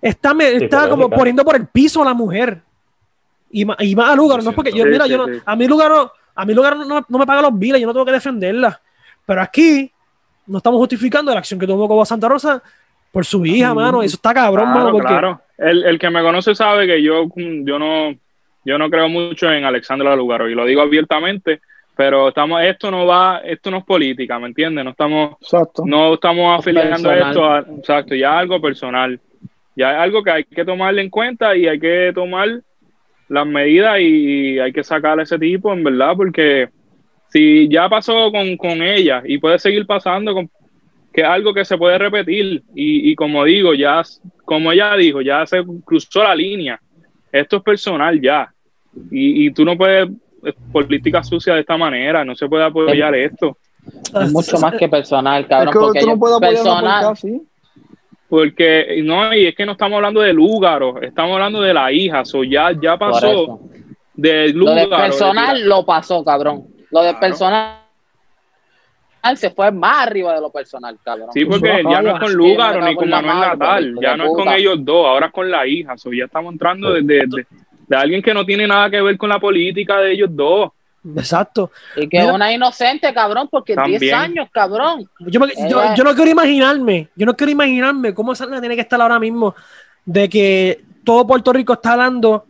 [0.00, 2.60] está, me- está como poniendo por el piso a la mujer.
[3.50, 6.44] Y, más a Lugaro, no es porque yo, mira, yo no- a mí Lugaro, a
[6.44, 8.80] mí Lugaro no, no me paga los biles, yo no tengo que defenderla.
[9.24, 9.90] Pero aquí
[10.46, 12.62] no estamos justificando la acción que tomó Cobo Santa Rosa
[13.10, 14.02] por su hija, mano.
[14.02, 15.40] Eso está cabrón, Claro, mano, porque claro.
[15.56, 18.14] El, el que me conoce sabe que yo, yo no
[18.64, 21.60] yo no creo mucho en Alexandra Lugaro y lo digo abiertamente,
[21.98, 24.84] pero estamos esto no va, esto no es política, ¿me entiendes?
[24.84, 25.82] No estamos Exacto.
[25.84, 27.28] no estamos afiliando Personal.
[27.28, 29.18] esto a, exacto, ya algo personal.
[29.74, 32.60] Ya es algo que hay que tomarle en cuenta y hay que tomar
[33.28, 36.68] las medidas y hay que sacar a ese tipo, en verdad, porque
[37.30, 40.48] si ya pasó con, con ella y puede seguir pasando con
[41.12, 44.02] que es algo que se puede repetir y, y como digo, ya,
[44.44, 46.80] como ella dijo, ya se cruzó la línea.
[47.32, 48.54] Esto es personal ya.
[49.10, 50.08] Y, y tú no puedes
[50.72, 53.56] política sucia de esta manera, no se puede apoyar esto.
[54.20, 55.72] Es mucho más que personal, Es cabrón.
[55.72, 57.42] que porque tú no puedes personal, porca así.
[58.28, 62.24] Porque, no, y es que no estamos hablando de Lúgaro, estamos hablando de la hija,
[62.26, 63.60] so ya, ya por pasó
[64.14, 66.66] de Lo de personal de- lo pasó, cabrón.
[66.90, 67.20] Lo de Claro.
[67.20, 67.76] personal
[69.36, 71.28] se fue más arriba de lo personal, cabrón.
[71.32, 74.24] Sí, porque ya no es con Sí, Lúgaro me ni con Manuel Natal, ya no
[74.24, 77.46] es con ellos dos, ahora es con la hija, so ya estamos entrando de, de-
[77.88, 80.70] de- alguien que no tiene nada que ver con la política de ellos dos.
[81.16, 81.70] exacto.
[81.96, 82.32] Y que Mira.
[82.34, 84.00] una inocente, cabrón, porque También.
[84.00, 85.08] 10 años, cabrón.
[85.20, 88.82] Yo, me- yo- no quiero imaginarme, yo no quiero imaginarme cómo esa nena tiene que
[88.82, 89.54] estar ahora mismo
[90.04, 92.46] de que todo Puerto Rico está hablando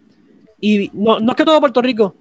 [0.61, 2.17] y no, no es que todo Puerto Rico,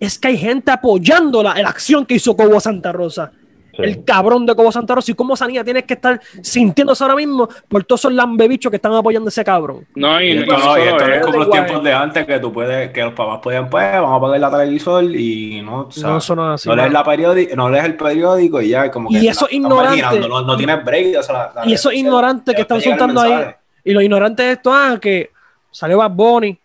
[0.00, 3.30] es que hay gente apoyando la, la acción que hizo Cobo Santa Rosa.
[3.76, 3.82] Sí.
[3.82, 7.14] El cabrón de Cobo Santa Rosa y cómo esa niña tiene que estar sintiéndose ahora
[7.16, 9.86] mismo por todos esos lambebichos que están apoyando a ese cabrón.
[9.94, 11.26] No, y, Y y esto no y esto no es eso.
[11.26, 11.64] como los Guay.
[11.64, 14.50] tiempos de antes que tú puedes, que los papás podían, pues, vamos a pagar la
[14.50, 16.68] televisor y no, o sea, no, eso no es así.
[16.68, 19.56] no lees la periódico, no lees el periódico y ya, como que Y eso la-
[19.56, 20.20] ignorante.
[20.28, 21.18] No, no tienes break.
[21.18, 23.44] o sea, la- la- Y esos ignorantes que están soltando ahí,
[23.84, 25.30] y los ignorantes de esto, ah, que
[25.70, 26.58] salió Bad Bunny,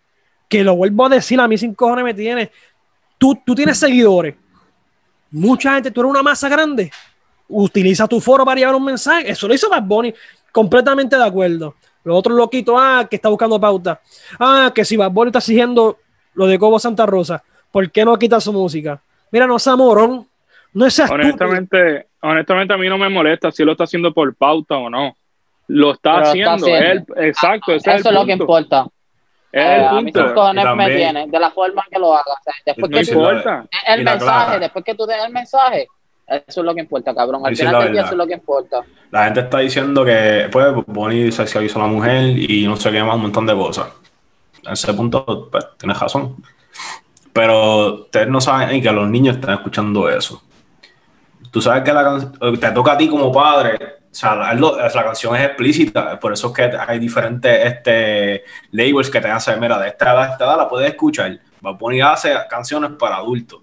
[0.50, 2.52] que lo vuelvo a decir, a mí sin cojones me tiene.
[3.18, 4.36] Tú, tú tienes seguidores,
[5.36, 6.92] mucha gente, tú eres una masa grande,
[7.50, 10.14] utiliza tu foro para llevar un mensaje, eso lo hizo Bad Bunny,
[10.52, 11.76] completamente de acuerdo.
[12.04, 14.00] Los otros loquitos, ah, que está buscando pauta,
[14.40, 15.98] ah, que si Bad Bunny está exigiendo
[16.36, 19.02] lo de Cobo Santa Rosa, ¿por qué no quita su música?
[19.32, 20.26] Mira, no sea morón,
[20.74, 24.78] no seas honestamente, honestamente a mí no me molesta si lo está haciendo por pauta
[24.78, 25.16] o no.
[25.68, 27.14] Lo está Pero está haciendo, haciendo.
[27.16, 28.86] él, exacto, ese Eso es lo que importa.
[29.56, 30.22] Es Eh, el a mí punto.
[30.22, 32.34] sus cojones me tienen, de la forma en que lo haga.
[32.34, 34.60] O sea, después que tú, la- el mensaje, clara.
[34.60, 35.88] después que tú des el mensaje,
[36.28, 37.42] eso es lo que importa, cabrón.
[37.46, 38.82] Al final la del día eso es lo que importa.
[39.12, 43.02] La gente está diciendo que, pues, Bonnie sexualizó a la mujer y no sé qué
[43.02, 43.88] más, un montón de cosas.
[44.66, 46.36] En ese punto, pues, tienes razón.
[47.32, 50.42] Pero ustedes no saben que los niños están escuchando eso.
[51.50, 53.78] Tú sabes que la can- te toca a ti como padre.
[54.16, 56.18] O sea, la, la canción es explícita.
[56.18, 60.24] Por eso es que hay diferentes este, labels que te hacen, mira, de esta edad
[60.24, 61.38] a esta edad la puedes escuchar.
[61.66, 63.60] Va a poner hace canciones para adultos,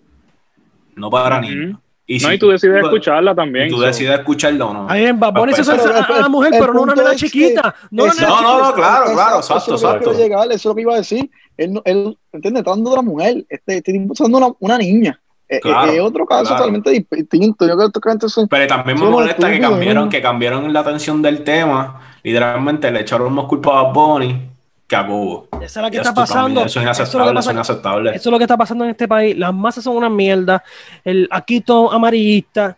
[0.94, 1.78] no para niños.
[2.06, 3.68] No, y tú decides escucharla también.
[3.68, 3.86] y tú so.
[3.86, 4.90] decides escucharlo o no.
[4.90, 7.14] Ahí en Bad Bunny se usa a, a la mujer, el pero no una nena
[7.14, 7.74] chiquita.
[7.90, 10.12] No No, no, claro, claro, exacto, eso es lo que exacto.
[10.12, 11.30] llegar, eso es lo que iba a decir.
[11.56, 12.60] Él, no- él ¿entiendes?
[12.60, 13.46] Está dando de la mujer.
[13.48, 15.18] Este, este está dando una, una niña.
[15.56, 16.56] Eh, Claro, eh, es otro caso claro.
[16.56, 17.66] totalmente distinto.
[17.66, 21.20] Yo creo que esto es Pero también me molesta que cambiaron, que cambiaron la atención
[21.20, 22.00] del tema.
[22.22, 24.48] Literalmente le echaron más culpa a Bad Bunny
[24.86, 25.48] que a Cubo.
[25.60, 26.64] Esa es la que Y está pasando.
[26.64, 28.10] Eso es Eso es lo que inaceptable, eso pasa- es inaceptable.
[28.10, 29.36] Eso es lo que está pasando en este país.
[29.36, 30.62] Las masas son una mierda.
[31.04, 32.76] El aquí todo amarillista.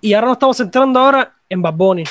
[0.00, 2.04] Y ahora nos estamos centrando ahora en Bad Bunny.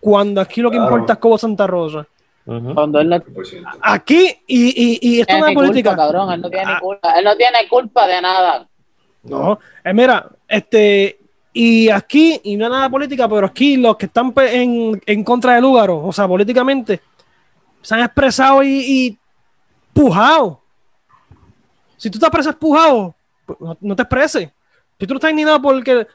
[0.00, 0.90] Cuando aquí lo que Claro.
[0.92, 2.06] importa es Cobo Santa Rosa.
[2.44, 2.74] Ujú.
[2.74, 3.22] Cuando él no
[3.82, 5.90] Aquí, y, y, y esto no es política.
[5.90, 6.32] culpa, cabrón.
[6.32, 6.74] Él no tiene Ah.
[6.74, 7.12] ni culpa.
[7.16, 8.68] Él no tiene culpa de nada.
[9.24, 11.18] No, eh, mira, este,
[11.52, 15.22] y aquí, y no es nada política, pero aquí los que están pe- en, en
[15.24, 17.00] contra de Lúgaro, o sea, políticamente,
[17.80, 19.18] se han expresado y, y
[19.92, 20.60] pujado.
[21.96, 23.14] Si tú te expresas pujado,
[23.46, 24.48] pues, no, no te expreses.
[24.98, 26.06] Si tú no estás indignado porque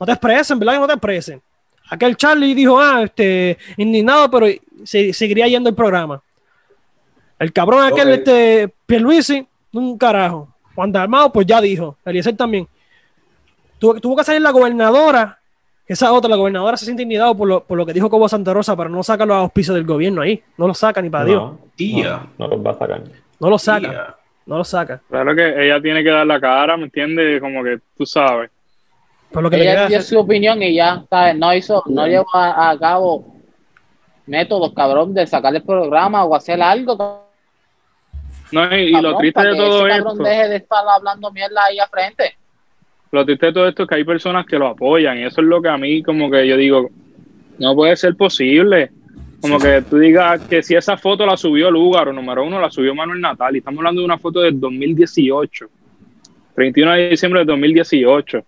[0.00, 0.74] no te expresen, ¿verdad?
[0.74, 1.42] Que no te expresen.
[1.90, 4.46] Aquel Charlie dijo, ah, este, indignado, pero
[4.84, 6.20] se, seguiría yendo el programa.
[7.38, 8.14] El cabrón aquel, Ok.
[8.18, 10.48] este, Pierluisi, un carajo.
[10.78, 11.96] Juan Dalmao, pues ya dijo.
[12.04, 12.68] Eliezer también.
[13.80, 15.40] Tuvo, tuvo que salir la gobernadora
[15.88, 18.54] Esa otra, la gobernadora se siente intimidado por lo, por lo que dijo Cobo Santa
[18.54, 20.40] Rosa, pero no saca los auspicios del gobierno ahí.
[20.56, 21.42] No lo saca ni para Dios.
[21.42, 22.28] No, Tía.
[22.38, 23.02] no, no los va a sacar.
[23.40, 23.88] No lo saca.
[23.88, 24.14] Tía.
[24.46, 25.00] No lo saca.
[25.10, 27.40] Claro que ella tiene que dar la cara, ¿me entiendes?
[27.40, 28.48] Como que tú sabes.
[29.32, 31.36] Por lo que le Ella dio su opinión y ya, ¿sabes?
[31.36, 33.34] No hizo, no llevó a, a cabo
[34.26, 37.27] métodos, cabrón, de sacar el programa o hacer algo.
[38.52, 42.36] No, y, lo triste de todo esto, deje de estar hablando mierda ahí a frente.
[43.10, 45.46] lo triste de todo esto es que hay personas que lo apoyan y eso es
[45.46, 46.88] lo que a mí como que yo digo,
[47.58, 48.90] no puede ser posible.
[49.40, 52.70] Como Sí, que tú digas que si esa foto la subió Lugaro, número uno, la
[52.70, 55.66] subió Manuel Natal, y estamos hablando de una foto del 2018,
[56.56, 58.44] 31 de diciembre de 2018.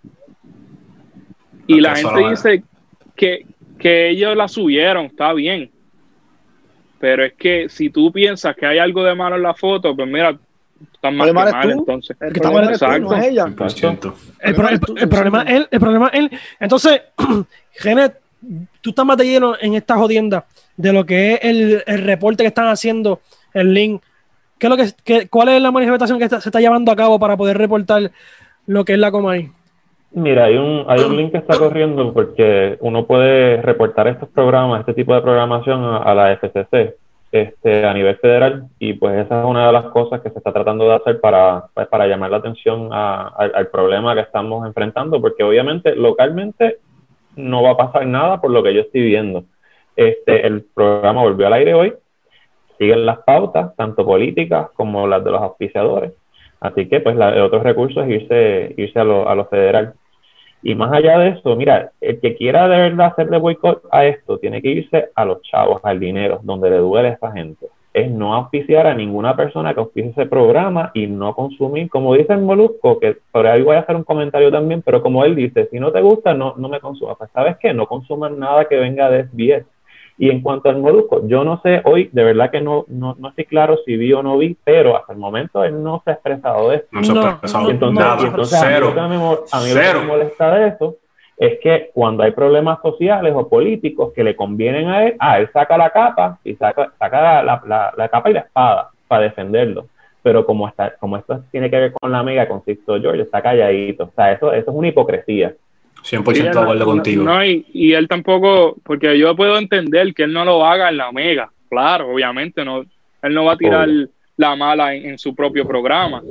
[1.69, 2.65] Y No, la gente dice
[3.15, 3.47] que,
[3.79, 5.71] que ellos la subieron, está bien.
[7.01, 10.07] Pero es que si tú piensas que hay algo de malo en la foto, pues
[10.07, 10.39] mira, tú
[10.93, 11.79] estás más Lo que malo es mal tú.
[11.81, 12.17] entonces.
[12.21, 13.45] El Que está problema mal es tú, no es ella.
[13.47, 14.15] 100%.
[14.41, 16.31] El, pro- el- el problema es él, el problema es él.
[16.61, 17.01] Entonces,
[17.73, 18.21] Genet,
[18.83, 20.45] tú estás más de lleno en esta jodienda
[20.77, 23.21] de lo que es el, el reporte que están haciendo,
[23.55, 24.03] el link.
[24.59, 26.97] ¿Qué es lo que, qué- ¿Cuál es la manifestación que está- se está llevando a
[26.97, 28.11] cabo para poder reportar
[28.67, 29.51] lo que es la Comay?
[30.13, 34.81] Mira, hay un, hay un link que está corriendo porque uno puede reportar estos programas,
[34.81, 36.97] este tipo de programación a, la FCC
[37.31, 40.53] este, a nivel federal y pues esa es una de las cosas que se está
[40.53, 45.21] tratando de hacer para, pues, para llamar la atención a- al problema que estamos enfrentando
[45.21, 46.79] porque obviamente localmente
[47.37, 49.45] no va a pasar nada por lo que yo estoy viendo.
[49.95, 51.95] Este, el programa volvió al aire hoy,
[52.79, 56.13] siguen las pautas, tanto políticas como las de los auspiciadores.
[56.61, 59.95] Así que, pues, la, el otro recurso es irse, irse a, lo, a lo federal.
[60.63, 64.39] Y más allá de eso, mira, el que quiera de verdad hacerle boicot a esto,
[64.39, 67.67] tiene que irse a los chavos, al dinero, donde le duele a esta gente.
[67.95, 72.35] Es no auspiciar a ninguna persona que auspicie ese programa y no consumir, como dice
[72.35, 75.67] el Molusco, que por ahí voy a hacer un comentario también, pero como él dice,
[75.71, 77.17] si no te gusta, no, no me consumas.
[77.17, 77.73] Pues, ¿sabes qué?
[77.73, 79.67] No consuman nada que venga de SBS.
[80.23, 83.29] Y en cuanto al Molusco, yo no sé hoy, de verdad que no, no, no
[83.31, 86.15] estoy claro si vi o no vi, pero hasta el momento él no se ha
[86.15, 86.89] expresado de esto.
[86.93, 88.27] No se ha expresado no, entonces, nada.
[88.29, 88.87] entonces a mí, Cero.
[88.89, 90.01] lo que me, mo- a mí lo que Cero.
[90.03, 90.97] me molesta de eso
[91.39, 95.49] es que cuando hay problemas sociales o políticos que le convienen a él, ah, él
[95.55, 99.23] saca la capa y saca, saca la, la- la- la capa y la espada para
[99.23, 99.87] defenderlo.
[100.23, 103.41] Pero como, está, como esto tiene que ver con la amiga, con Sixto George, está
[103.41, 104.05] calladito.
[104.05, 105.55] O sea, eso, eso es una hipocresía.
[106.05, 107.25] 100% Sí, de no, acuerdo contigo.
[107.25, 110.97] No, y, y él tampoco, porque yo puedo entender que él no lo haga en
[110.97, 112.85] la Mega, claro, obviamente, no,
[113.23, 114.09] él no va a tirar Obvio.
[114.37, 116.23] la mala en, en su propio programa,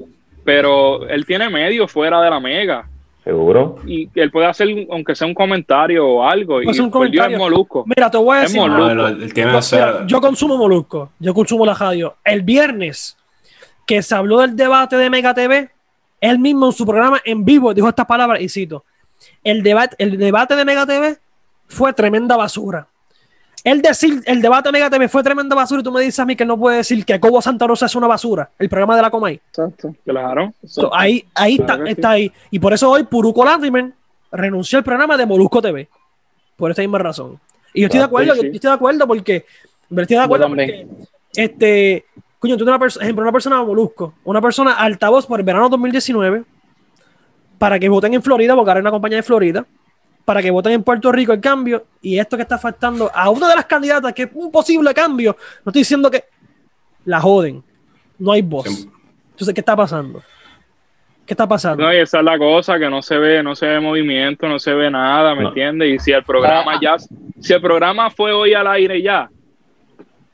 [0.44, 2.88] pero él tiene medio fuera de la Mega
[3.24, 3.76] Seguro.
[3.86, 7.10] y él puede hacer, aunque sea un comentario o algo, y Pues un perdió el
[7.12, 7.38] comentario.
[7.38, 7.84] molusco.
[7.86, 8.62] Mira, te voy a Es decir.
[8.70, 8.96] Molusco.
[8.96, 10.00] No, él, él tiene Mira, cero.
[10.08, 12.16] yo consumo Molusco, yo consumo la radio.
[12.24, 13.16] El viernes
[13.86, 15.70] que se habló del debate de Mega TV,
[16.22, 18.84] él mismo en su programa en vivo dijo estas palabras y cito:
[19.44, 21.18] el debate, el debate de Mega TV
[21.68, 22.88] fue tremenda basura.
[23.64, 26.26] El decir el debate de Mega TV fue tremenda basura y tú me dices a
[26.26, 29.02] mí que no puede decir que Cobo Santa Rosa es una basura, el programa de
[29.02, 29.36] la Comay.
[29.36, 29.96] Exacto.
[30.06, 30.54] Claro.
[30.66, 32.32] So, ahí ahí está, Claro está ahí.
[32.52, 33.92] Y por eso hoy Puruco Latimer
[34.32, 35.88] renunció al programa de Molusco TV.
[36.56, 37.40] Por esta misma razón.
[37.74, 39.46] Y yo estoy de acuerdo, sí, yo estoy de acuerdo porque.
[40.04, 40.66] estoy de acuerdo Yo porque.
[40.68, 41.08] también.
[41.36, 42.06] Este.
[42.40, 45.68] Coño, tú eres una persona, ejemplo, una persona Molusco, una persona altavoz por el verano
[45.68, 46.46] 2019,
[47.60, 49.66] para que voten en Florida, porque ahora hay una compañía de Florida,
[50.26, 53.48] para que voten en Puerto Rico el cambio, y esto que está faltando a una
[53.50, 56.24] de las candidatas, que es un posible cambio, no estoy diciendo que
[57.06, 57.64] la joden,
[58.18, 58.68] no hay voz.
[59.32, 60.22] Entonces, ¿qué está pasando?
[61.26, 61.84] ¿Qué está pasando?
[61.84, 64.58] No, y esa es la cosa, que no se ve, no se ve movimiento, no
[64.60, 65.50] se ve nada, ¿me No.
[65.50, 65.90] entiendes?
[65.94, 66.96] Y si el programa ya,
[67.40, 69.30] si el programa fue hoy al aire ya,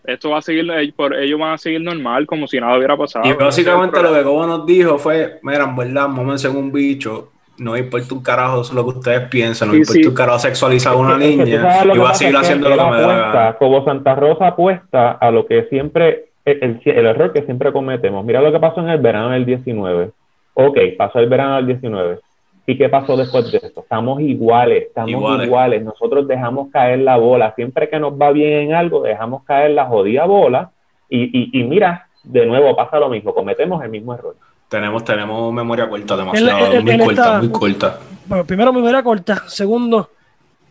[0.07, 2.95] esto va a seguir, eh, por- ellos van a seguir normal, como si nada hubiera
[2.97, 3.27] pasado.
[3.27, 7.29] Y básicamente lo que Cobo nos dijo fue, mira, en verdad, mómense en un bicho,
[7.57, 10.01] no me importa un carajo eso es lo que ustedes piensan, no me Sí, importa
[10.01, 10.07] sí.
[10.09, 13.07] un carajo sexualizar a una niña y va a seguir haciendo lo que me da
[13.07, 13.53] la apuesta, gana.
[13.57, 18.25] Como Santa Rosa apuesta a lo que siempre, el, el- el error que siempre cometemos.
[18.25, 20.09] Mira lo que pasó en el verano del 19.
[20.53, 22.19] Ok, pasó el verano del 19.
[22.67, 23.82] ¿Y qué pasó después de esto?
[23.82, 25.45] Estamos iguales, estamos Iguales.
[25.47, 25.84] iguales.
[25.84, 27.54] Nosotros dejamos caer la bola.
[27.56, 30.71] Siempre que nos va bien en algo, dejamos caer la jodida bola.
[31.08, 34.36] Y, y, y mira, de nuevo pasa lo mismo, cometemos el mismo error.
[34.67, 37.99] Tenemos, tenemos memoria corta, demasiado, muy corta, está- muy corta.
[38.25, 39.43] Bueno, primero, me hubiera corta.
[39.47, 40.10] Segundo,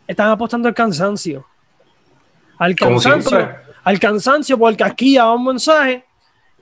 [0.08, 1.44] están apostando al cansancio.
[2.58, 3.48] Al cansancio.
[3.84, 6.02] Al cansancio, porque aquí ya va un mensaje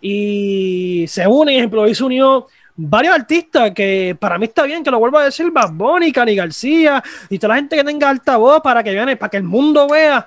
[0.00, 1.56] y se unen.
[1.56, 5.24] Ejemplo, hoy se unió varios artistas que para mí está bien que lo vuelva a
[5.24, 9.16] decir Bad Bunny, Cani García y toda la gente que tenga altavoz para que vean,
[9.18, 10.26] para que el mundo vea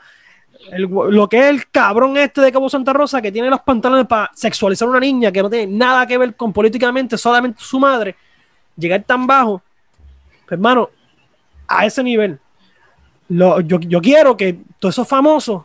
[0.77, 4.31] lo que es el cabrón este de Cabo Santa Rosa que tiene los pantalones para
[4.33, 8.15] sexualizar a una niña que no tiene nada que ver con políticamente, solamente su madre,
[8.75, 9.61] llegar tan bajo,
[10.47, 10.89] pues, hermano,
[11.67, 12.39] a ese nivel.
[13.29, 15.63] lo- yo, yo quiero que todos esos famosos,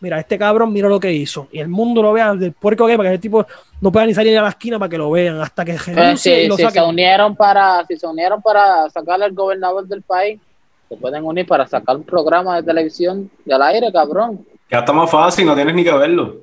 [0.00, 1.48] mira, este cabrón, mira lo que hizo.
[1.52, 3.46] Y el mundo lo vea del puerco que es, para que el tipo
[3.80, 6.40] no pueda ni salir a la esquina para que lo vean, hasta que Pues renuncie
[6.40, 10.02] y si, lo si se unieron para, si se unieron para sacar al gobernador del
[10.02, 10.40] país,
[10.88, 14.44] se pueden unir para sacar un programa de televisión y al aire, cabrón.
[14.70, 16.36] Ya está más fácil, no tienes ni que verlo.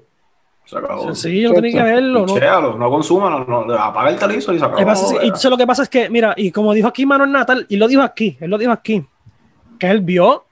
[0.66, 1.04] Se acabó.
[1.04, 2.38] Sencillo, no tiene que verlo, ¿no?
[2.38, 4.80] Chéalo, no consuma, no, no, apaga el televisor y se acabó.
[4.82, 6.88] Lo que pasa es- y entonces lo que pasa es que, mira, y como dijo
[6.90, 9.06] aquí Manuel Natal, y lo dijo aquí, él lo dijo aquí,
[9.80, 10.44] que él vio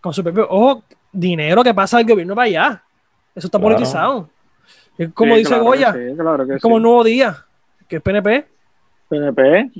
[0.00, 0.82] con su propio ojo
[1.18, 2.82] dinero que pasa del gobierno para allá.
[3.34, 3.74] Eso está Claro.
[3.74, 4.30] politizado.
[4.98, 7.36] Es como Sí, dice claro Goya, sí, claro que es como el nuevo día,
[7.88, 8.46] que es PNP,
[9.08, 9.70] PNP.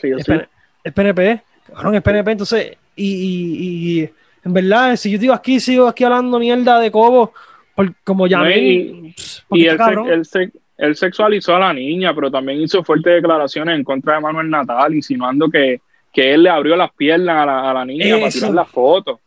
[0.00, 0.32] Sí, yo es, sí.
[0.32, 0.48] P-
[0.84, 4.10] es PNP, cabrón, es PNP, entonces, y, y- y
[4.44, 7.32] en verdad, si yo digo aquí, sigo aquí hablando mierda de Cobo,
[7.74, 9.14] por- como ya No, y-
[9.50, 13.74] Y él, se- él, se- él sexualizó a la niña, pero también hizo fuertes declaraciones
[13.76, 15.80] en contra de Manuel Natal, insinuando que,
[16.12, 19.18] que él le abrió las piernas a la, a la niña para tirar las fotos.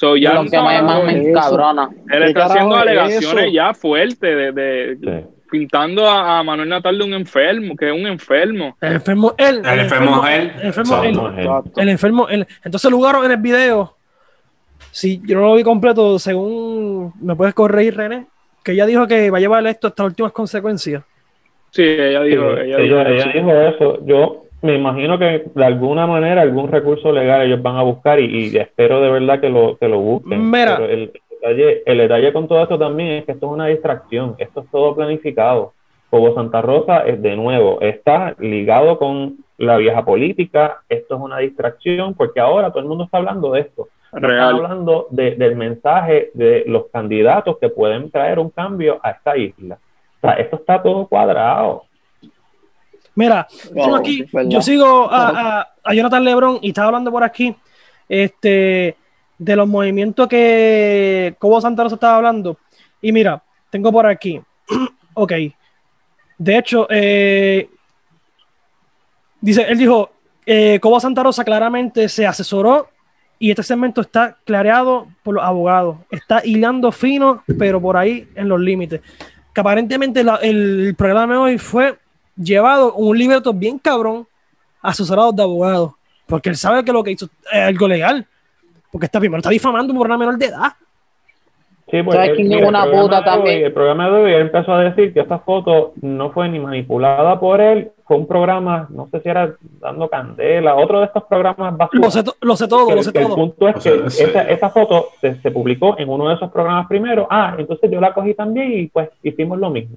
[0.00, 1.28] So, ya lo no que más, sabe- más me eso.
[1.28, 1.90] encabrona.
[2.10, 3.52] él ¿Qué está haciendo es alegaciones eso?
[3.52, 5.26] ya fuertes, de, de- Sí.
[5.50, 8.78] pintando a, a Manuel Natal de un enfermo, que es un enfermo.
[8.80, 9.60] El enfermo él.
[9.62, 10.52] El enfermo es él.
[10.58, 11.20] El enfermo él.
[11.36, 11.48] Él.
[11.76, 13.94] El enfermo, el- entonces Lugaro en el video,
[14.90, 18.26] si yo no lo vi completo, según me puedes corregir, René,
[18.64, 21.02] que ella dijo que va a llevar esto hasta las últimas consecuencias.
[21.72, 23.30] Sí, ella Sí, dijo, ella dijo ella- ella eso.
[23.34, 24.06] dijo eso.
[24.06, 28.48] Yo me imagino que de alguna manera algún recurso legal ellos van a buscar y,
[28.48, 30.50] y espero de verdad que lo, que lo busquen.
[30.50, 30.76] Mira.
[30.78, 34.34] Pero el, detalle, el detalle con todo esto también es que esto es una distracción,
[34.38, 35.72] esto es todo planificado.
[36.10, 41.38] Cobo Santa Rosa es de nuevo, está ligado con la vieja política, esto es una
[41.38, 43.88] distracción porque ahora todo el mundo está hablando de esto.
[44.12, 44.54] No están Real.
[44.56, 49.78] hablando de- del mensaje de los candidatos que pueden traer un cambio a esta isla.
[50.16, 51.84] O sea, esto está todo cuadrado.
[53.14, 53.46] Mira,
[54.50, 55.28] yo sigo a,
[55.60, 57.54] a- a Jonathan Lebron y estaba hablando por aquí
[58.08, 58.96] este,
[59.38, 62.56] de los movimientos que Cobo Santa Rosa estaba hablando.
[63.02, 64.40] Y mira, tengo por aquí,
[65.14, 65.32] ok,
[66.38, 67.68] de hecho, eh,
[69.40, 70.10] dice, él dijo,
[70.46, 72.88] eh, Cobo Santa Rosa claramente se asesoró
[73.38, 75.96] y este segmento está clareado por los abogados.
[76.10, 79.00] Está hilando fino, pero por ahí en los límites.
[79.54, 81.98] Que aparentemente la- el programa de hoy fue
[82.42, 84.26] llevado un libreto bien cabrón,
[84.82, 85.92] asesorado de abogados.
[86.26, 88.26] Porque él sabe que lo que hizo es algo legal.
[88.90, 90.72] Porque está primero, está difamando por una menor de edad.
[91.90, 93.64] Sí, pues, ¿Sabes el- quién mira, es una programa puta de hoy- también?
[93.64, 97.40] El programa de hoy él empezó a decir que esta foto no fue ni manipulada
[97.40, 101.76] por él, fue un programa, no sé si era dando candela, otro de estos programas
[101.76, 102.00] basura.
[102.04, 103.34] Lo sé, to- lo sé todo, Que lo el, sé que el todo.
[103.34, 104.22] punto es O sea, que sí.
[104.22, 107.26] esa, esa foto se, se publicó en uno de esos programas primero.
[107.28, 109.96] Ah, entonces yo la cogí también y pues hicimos lo mismo.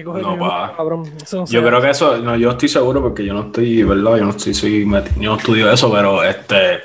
[0.00, 1.02] ¿Qué coge No, cabrón?
[1.22, 4.16] Eso no Yo creo que eso, no, yo estoy seguro porque yo no estoy, ¿verdad?
[4.16, 6.80] Yo no estoy, soy, yo no estudio eso, pero este,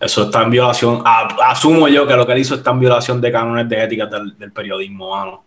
[0.00, 1.02] eso está en violación.
[1.04, 4.06] a- asumo yo que lo que él hizo está en violación de cánones de ética
[4.06, 5.45] del, del periodismo, mano.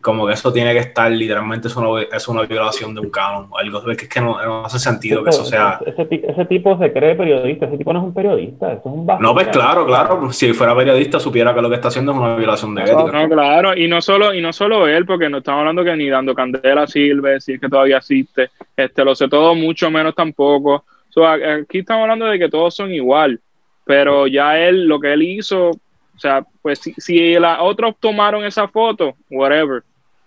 [0.00, 3.48] Como que eso tiene que estar, literalmente, es una, es una violación de un canon
[3.50, 3.90] o algo.
[3.90, 5.80] Es que, es que no, no hace sentido que eso sea.
[5.84, 8.86] ese, ti- ese tipo se cree periodista, ese tipo no es un periodista, eso es
[8.86, 9.06] un.
[9.20, 10.32] No, pues claro, claro.
[10.32, 13.10] Si fuera periodista, supiera que lo que está haciendo es una violación de ética.
[13.10, 16.08] No, claro, y no solo, y no solo él, porque no estamos hablando que ni
[16.08, 20.84] dando candela sirve, si es que todavía existe, este lo sé todo, mucho menos tampoco.
[21.08, 23.40] So, aquí estamos hablando de que todos son igual,
[23.84, 25.70] pero ya él, lo que él hizo,
[26.16, 29.82] o sea, pues si, si la, otros tomaron esa foto, whatever,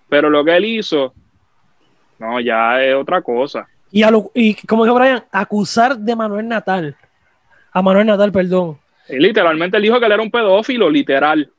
[0.07, 1.13] pero lo que él hizo,
[2.19, 3.67] no, ya es otra cosa.
[3.91, 6.95] Y, a lo- y como dijo Brian, acusar de Manuel Natal.
[7.71, 8.77] A Manuel Natal, perdón.
[9.07, 11.49] Y literalmente él dijo que él era un pedófilo, literal.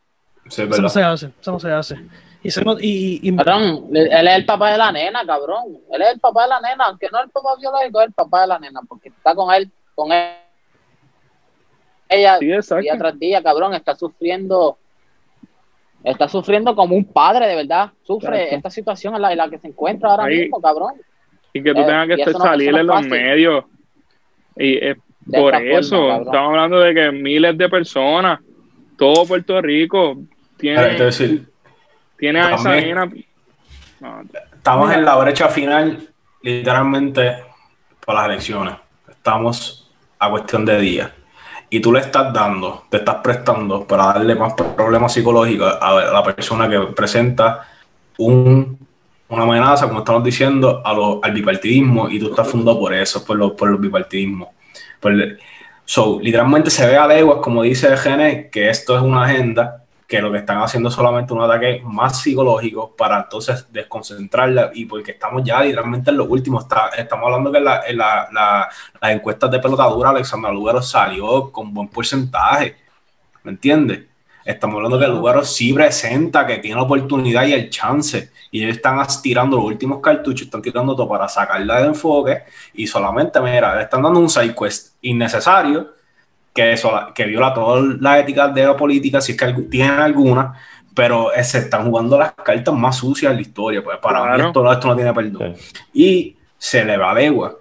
[0.49, 1.97] Sí, Eso es no se hace, eso no se hace.
[2.43, 5.65] Y, eso no- y- y- Cabrón, él es el papá de la nena, cabrón.
[5.93, 8.13] Él es el papá de la nena, aunque no es el papá biológico, es el
[8.13, 10.31] papá de la nena, porque está con él, con él.
[12.11, 14.77] Ella Sí, día tras día, cabrón, está sufriendo,
[16.03, 17.93] está sufriendo como un padre, de verdad.
[18.03, 18.57] Sufre Exacto.
[18.57, 20.95] esta situación en la, en la que se encuentra ahora Ahí- mismo, cabrón.
[21.53, 23.11] y que tú Eh, tengas que estar- no- salir no en los fácil.
[23.11, 23.65] medios.
[24.57, 28.41] Y es De por forma, eso, estamos hablando de que miles de personas,
[28.99, 30.17] todo Puerto Rico,
[30.57, 31.49] tiene, decir,
[32.19, 33.11] tiene a esa nena.
[34.01, 34.23] No,
[34.55, 36.09] Estamos en la brecha final,
[36.43, 37.37] literalmente,
[38.05, 38.75] para las elecciones.
[39.09, 41.11] Estamos a cuestión de días.
[41.71, 46.23] Y tú le estás dando, te estás prestando para darle más problemas psicológicos a la
[46.25, 47.67] persona que presenta
[48.19, 48.77] un,
[49.29, 53.25] una amenaza, como estamos diciendo, a lo- al bipartidismo y tú estás fundado por eso,
[53.25, 54.49] por, lo, por los bipartidismos.
[55.85, 59.80] So, literalmente se ve a leguas, como dice Gene, que esto es una agenda
[60.11, 64.85] que lo que están haciendo es solamente un ataque más psicológico para entonces desconcentrarla y
[64.85, 68.29] porque estamos ya literalmente en lo último, está, estamos hablando que en, la, en la,
[68.33, 68.69] la,
[69.01, 72.77] las encuestas de pelotadura Alexandra Lugaro salió con buen porcentaje,
[73.45, 74.01] ¿me entiendes?
[74.45, 78.33] Estamos hablando que Lugaro sí presenta, que tiene la oportunidad y el chance.
[78.51, 82.43] Y ellos están tirando los últimos cartuchos, están tirando todo para sacarla de enfoque.
[82.75, 86.00] Y solamente, mira, le están dando un side quest innecesario
[86.55, 86.75] que,
[87.15, 90.55] que viola todas las éticas de la política, si es que tienen alguna.
[90.95, 93.83] Pero se están jugando las cartas más sucias de la historia.
[93.83, 95.55] Pues para mí esto, esto, no tiene perdón.
[95.95, 97.57] Y se le va legua.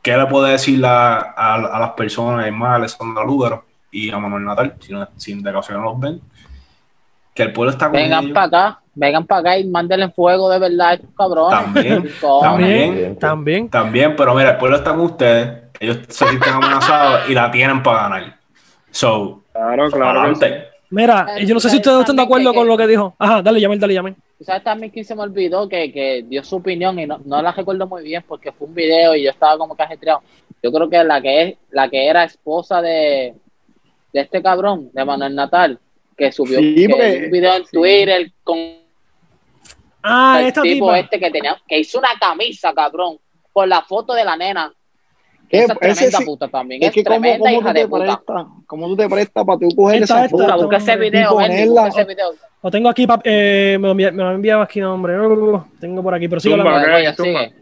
[0.00, 3.68] ¿Qué le puede decir a, a, las personas, más, a Alessandra Lugaro?
[3.90, 6.20] y a Manuel Natal, si, no, si de no los ven,
[7.34, 10.58] que el pueblo está con Vengan para acá, vengan para acá y mándenle fuego de
[10.58, 11.58] verdad a estos cabrones.
[11.58, 17.28] También, también, también, también, pero mira, el pueblo está con ustedes, ellos se sienten amenazados
[17.28, 18.38] y la tienen para ganar.
[18.90, 20.34] So, claro, claro.
[20.90, 23.14] Mira, yo no sé si ustedes están de acuerdo con lo que dijo.
[23.18, 24.16] Ajá, dale, llamen, dale, llamen.
[24.40, 27.52] ¿Sabes también que se me olvidó que, que dio su opinión y no, no, la
[27.52, 30.22] recuerdo muy bien porque fue un video y yo estaba como que ajetreado?
[30.62, 33.34] Yo creo que la que es la que era esposa de,
[34.12, 35.78] de este cabrón, de Manuel Natal,
[36.16, 38.58] que subió un video en Twitter con
[40.02, 43.18] ah, el tipo este que tenía, que hizo una camisa, cabrón,
[43.52, 44.72] por la foto de la nena.
[45.50, 46.82] Esa es tremenda puta también.
[46.82, 48.20] Es, tremenda hija de puta.
[48.66, 50.56] ¿Cómo tú te prestas para tú coger esa foto?
[50.56, 52.34] Busca ese video, busca ese video.
[52.62, 55.14] Lo tengo aquí, eh, me, lo, me enviado aquí, no, hombre.
[55.80, 57.52] Tengo por aquí, pero sigue.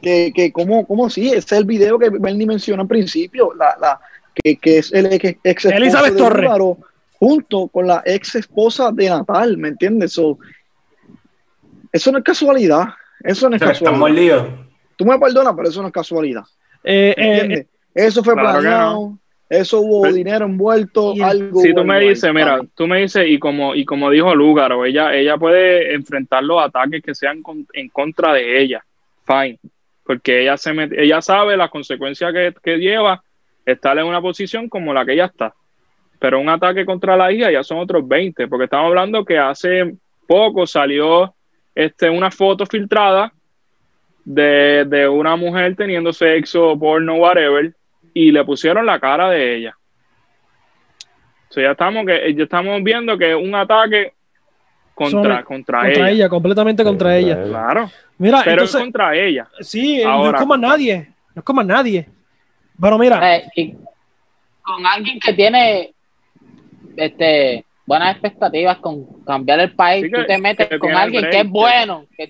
[0.00, 1.28] Que, que, ¿cómo, ¿cómo sí?
[1.28, 3.52] Ese es el video que Bernie mencionó al principio.
[3.54, 4.00] La, la,
[4.34, 6.50] que, es el ex, Elizabeth Torres.
[7.18, 10.18] junto con la ex esposa de Natal, ¿me entiendes?
[11.92, 12.88] eso no es casualidad.
[13.24, 14.67] Eso no es casualidad.
[14.98, 16.42] Tú me perdonas, pero eso no es casualidad.
[16.82, 19.16] Eh, eh, eso fue planeado.
[19.48, 21.60] Eso hubo dinero envuelto, algo.
[21.60, 25.14] Si tú me dices, mira, tú me dices, y como, y como dijo Lúgaro, ella,
[25.14, 27.42] ella puede enfrentar los ataques que sean
[27.74, 28.84] en contra de ella.
[29.24, 29.60] Fine.
[30.02, 33.22] Porque ella se ella sabe las consecuencias que, que lleva
[33.64, 35.54] estar en una posición como la que ella está.
[36.18, 39.94] Pero un ataque contra la hija ya son otros 20, porque estamos hablando que hace
[40.26, 41.32] poco salió
[41.72, 43.32] este, una foto filtrada
[44.28, 47.74] de, una mujer teniendo sexo, porno, whatever,
[48.12, 49.76] y le pusieron la cara de ella.
[51.48, 54.12] O sea, ya estamos, que, ya estamos viendo que es un ataque
[54.94, 56.28] contra, contra, ella.
[56.28, 57.42] Completamente contra ella.
[57.42, 57.90] Claro.
[58.18, 59.48] Mira, pero es contra ella.
[59.60, 61.08] Sí, no es como a nadie.
[61.34, 62.06] No es como a nadie.
[62.78, 63.36] Pero mira.
[63.36, 63.76] Eh,
[64.60, 65.94] con alguien que tiene
[66.96, 72.04] este, buenas expectativas con cambiar el país, tú te metes con alguien que es bueno,
[72.14, 72.28] que,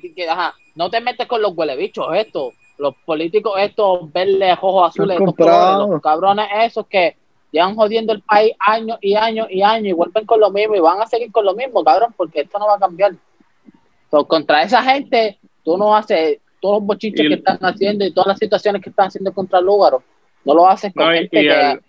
[0.78, 6.00] no te metes con los huelebichos estos, los políticos estos verdes, ojos azules, estos los
[6.00, 7.16] cabrones esos que
[7.50, 10.80] llevan jodiendo el país años y años y años y vuelven con lo mismo y
[10.80, 13.12] van a seguir con lo mismo, cabrón, porque esto no va a cambiar.
[14.28, 18.38] contra esa gente, tú no haces todos los bochichos que están haciendo y todas las
[18.38, 19.94] situaciones que están haciendo contra el lugar
[20.44, 21.80] no lo haces con gente que,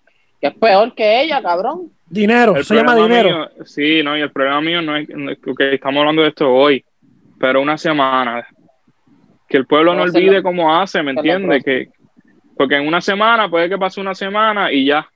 [0.41, 1.91] es peor que ella, cabrón.
[2.07, 3.51] Dinero, se llama dinero.
[3.65, 6.83] sí, no, y el problema mío no es, que estamos hablando de esto hoy,
[7.39, 8.47] pero una semana.
[9.49, 11.63] Que el pueblo no olvide cómo hace, ¿me entiendes?
[11.63, 11.89] Que,
[12.55, 15.09] porque en una semana puede que pase una semana y ya.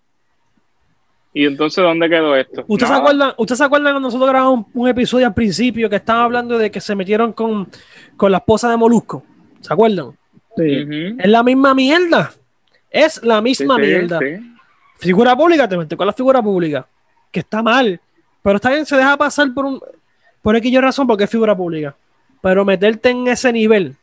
[1.34, 2.64] Y entonces, ¿dónde quedó esto?
[2.68, 6.24] ¿Usted, se, acuerda, ¿Usted se acuerda cuando nosotros grabamos un, episodio al principio que estaba
[6.24, 7.68] hablando de que se metieron con,
[8.16, 9.24] con la esposa de Molusco?
[9.62, 10.12] ¿Se acuerdan?
[10.56, 10.88] Sí.
[11.18, 12.32] Es la misma mierda.
[12.92, 14.20] Es la misma mierda.
[14.98, 16.88] Figura pública, te metes con la figura pública,
[17.32, 18.00] que está mal,
[18.44, 19.82] pero está bien, se deja pasar por un
[20.44, 21.96] por aquella razón porque es figura pública.
[22.42, 23.96] Pero meterte en ese nivel,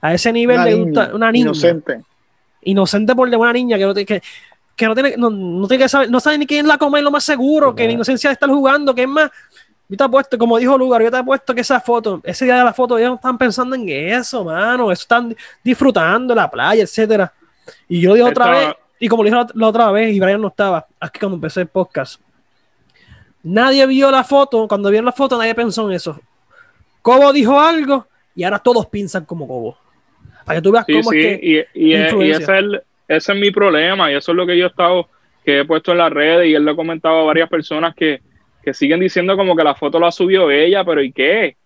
[0.00, 0.74] a ese nivel de
[1.12, 2.02] una niña inocente.
[2.62, 4.22] Inocente por de una niña que no tiene que,
[4.76, 7.24] que no tiene, no, tiene que saber, no sabe ni quién la come lo más
[7.24, 9.30] seguro, que la inocencia de estar jugando, que es más,
[9.88, 12.64] yo te apuesto, como dijo Lugar, yo te apuesto que esa foto, ese día de
[12.64, 15.34] la foto, ellos no están pensando en eso, mano, están
[15.64, 17.32] disfrutando la playa, etcétera.
[17.88, 20.48] Y yo dije otra vez, y como le dije la, otra vez, y Brian no
[20.48, 22.20] estaba, aquí cuando empecé el podcast,
[23.42, 26.20] nadie vio la foto, cuando vieron la foto nadie pensó en eso.
[27.00, 28.06] Cobo dijo algo
[28.38, 29.76] y ahora todos piensan como Cobo.
[30.44, 31.66] Para que tú veas cómo es que...
[31.74, 34.68] Y, ese, es el, ese es mi problema y eso es lo que yo he
[34.68, 35.08] estado,
[35.44, 38.20] que he puesto en las redes y él lo ha comentado a varias personas que,
[38.62, 41.56] que siguen diciendo como que la foto la subió ella, pero ¿y qué?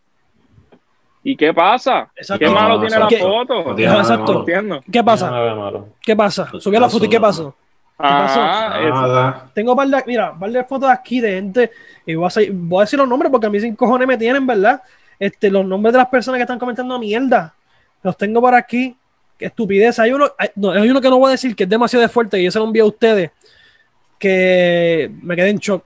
[1.23, 2.11] ¿Y qué pasa?
[2.39, 3.79] ¿Qué malo tiene la foto?
[3.79, 4.47] exacto.
[4.91, 5.31] ¿Qué pasa?
[6.01, 6.51] ¿Qué pasa?
[6.59, 7.55] Subió la foto y ¿qué pasó?
[7.99, 9.51] ¿Qué pasó?
[9.53, 11.70] Tengo par de, mira, par de fotos aquí de gente,
[12.07, 14.47] y voy a, voy a decir los nombres porque a mí sin cojones me tienen,
[14.47, 14.81] ¿verdad?
[15.23, 17.55] Este, los nombres de las personas que están comentando mierda.
[18.03, 18.97] Los tengo por aquí.
[19.39, 20.01] Qué estupidez.
[20.01, 22.45] Hay uno, hay, hay uno que no voy a decir que es demasiado fuerte y
[22.45, 23.31] yo se lo envío a ustedes.
[24.18, 25.85] Que me quedé en shock.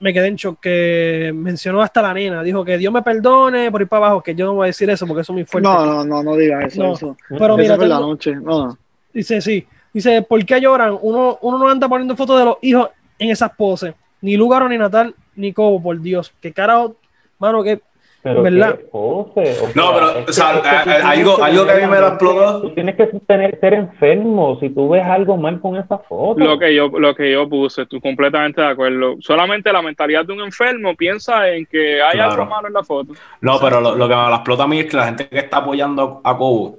[0.00, 2.42] me quedé en shock que mencionó hasta la nena.
[2.42, 4.90] Dijo que Dios me perdone por ir para abajo, que yo no voy a decir
[4.90, 5.68] eso porque eso es muy fuerte.
[5.68, 6.82] No, no, no, no digas eso.
[6.82, 7.16] No, eso.
[7.28, 8.34] Pero mira, la noche.
[8.34, 8.76] No.
[9.14, 9.64] dice sí.
[9.94, 10.98] Dice, ¿por qué lloran?
[11.02, 13.94] Uno, uno no anda poniendo fotos de los hijos en esas poses.
[14.22, 16.34] Ni Lugaro, ni Natal, ni Cobo, por Dios.
[16.40, 16.96] ¿Qué carajo?
[17.38, 17.80] Mano, que
[18.22, 18.76] Pero ¿Verdad?
[18.78, 21.72] qué pose, o No, pero, es que- o sea, es que algo- que algo que
[21.72, 22.60] a mí me lo explotó.
[22.62, 26.38] Tú tienes que tener, ser enfermo si tú ves algo mal con esa foto.
[26.38, 29.16] Lo que yo, lo que yo puse, estoy completamente de acuerdo.
[29.18, 32.32] Solamente la mentalidad de un enfermo piensa en que hay Claro.
[32.32, 33.12] algo malo en la foto.
[33.40, 35.38] No, pero lo, lo que me la explota a mí es que la gente que
[35.38, 36.78] está apoyando a Cobo,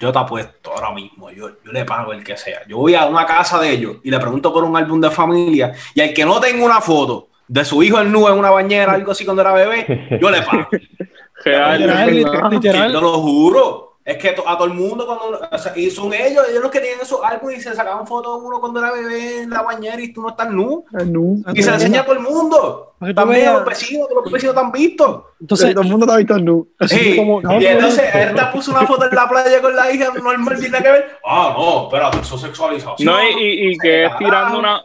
[0.00, 2.66] yo te apuesto ahora mismo, yo, yo le pago el que sea.
[2.66, 5.72] Yo voy a una casa de ellos y le pregunto por un álbum de familia
[5.94, 8.92] y al que no tenga una foto de su hijo en nube en una bañera,
[8.92, 10.68] algo así cuando era bebé, yo le pago.
[11.44, 12.92] Real, literal, literal.
[12.92, 13.86] Te lo juro.
[14.04, 16.70] Es que to- a todo el mundo, cuando, o sea, y son ellos, ellos los
[16.70, 19.62] que tienen esos álbumes y se sacaban fotos de uno cuando era bebé en la
[19.62, 20.84] bañera y tú no estás nu.
[20.90, 21.52] No.
[21.54, 22.94] Y se le enseña a todo el mundo.
[23.14, 25.26] También a los vecinos, que los vecinos te han visto.
[25.40, 26.66] Entonces, todo el mundo está visto nu.
[26.88, 30.12] Sí, como- y entonces él te puso una foto en la playa con la hija
[30.22, 31.18] normal, tiene que ver.
[31.24, 33.06] Ah, no, espérate, eso es sexualización.
[33.06, 34.18] No, y, y- y que es Carajo.
[34.24, 34.82] tirando una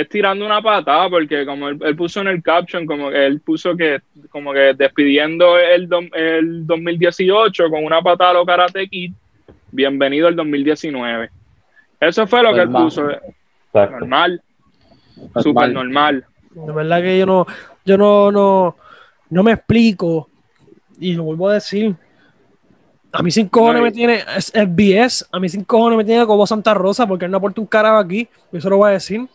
[0.00, 3.40] es tirando una patada porque como él, él puso en el caption como que él
[3.40, 9.12] puso que como que despidiendo el, el 2018 con una patada a lo Karate Kid
[9.70, 11.30] bienvenido al 2019
[12.00, 14.00] eso fue lo que él puso Exacto.
[14.00, 14.42] normal
[15.42, 16.24] super normal
[16.66, 17.46] de verdad que yo no,
[17.84, 18.76] yo no, no,
[19.30, 20.28] no me explico.
[20.98, 21.94] Y lo vuelvo a decir.
[23.12, 26.26] A mí sin cojones No, me tiene es FBS, a mí sin cojones me tiene
[26.26, 28.28] como Santa Rosa porque él no aporta un carajo aquí.
[28.52, 29.26] Yo eso lo voy a decir.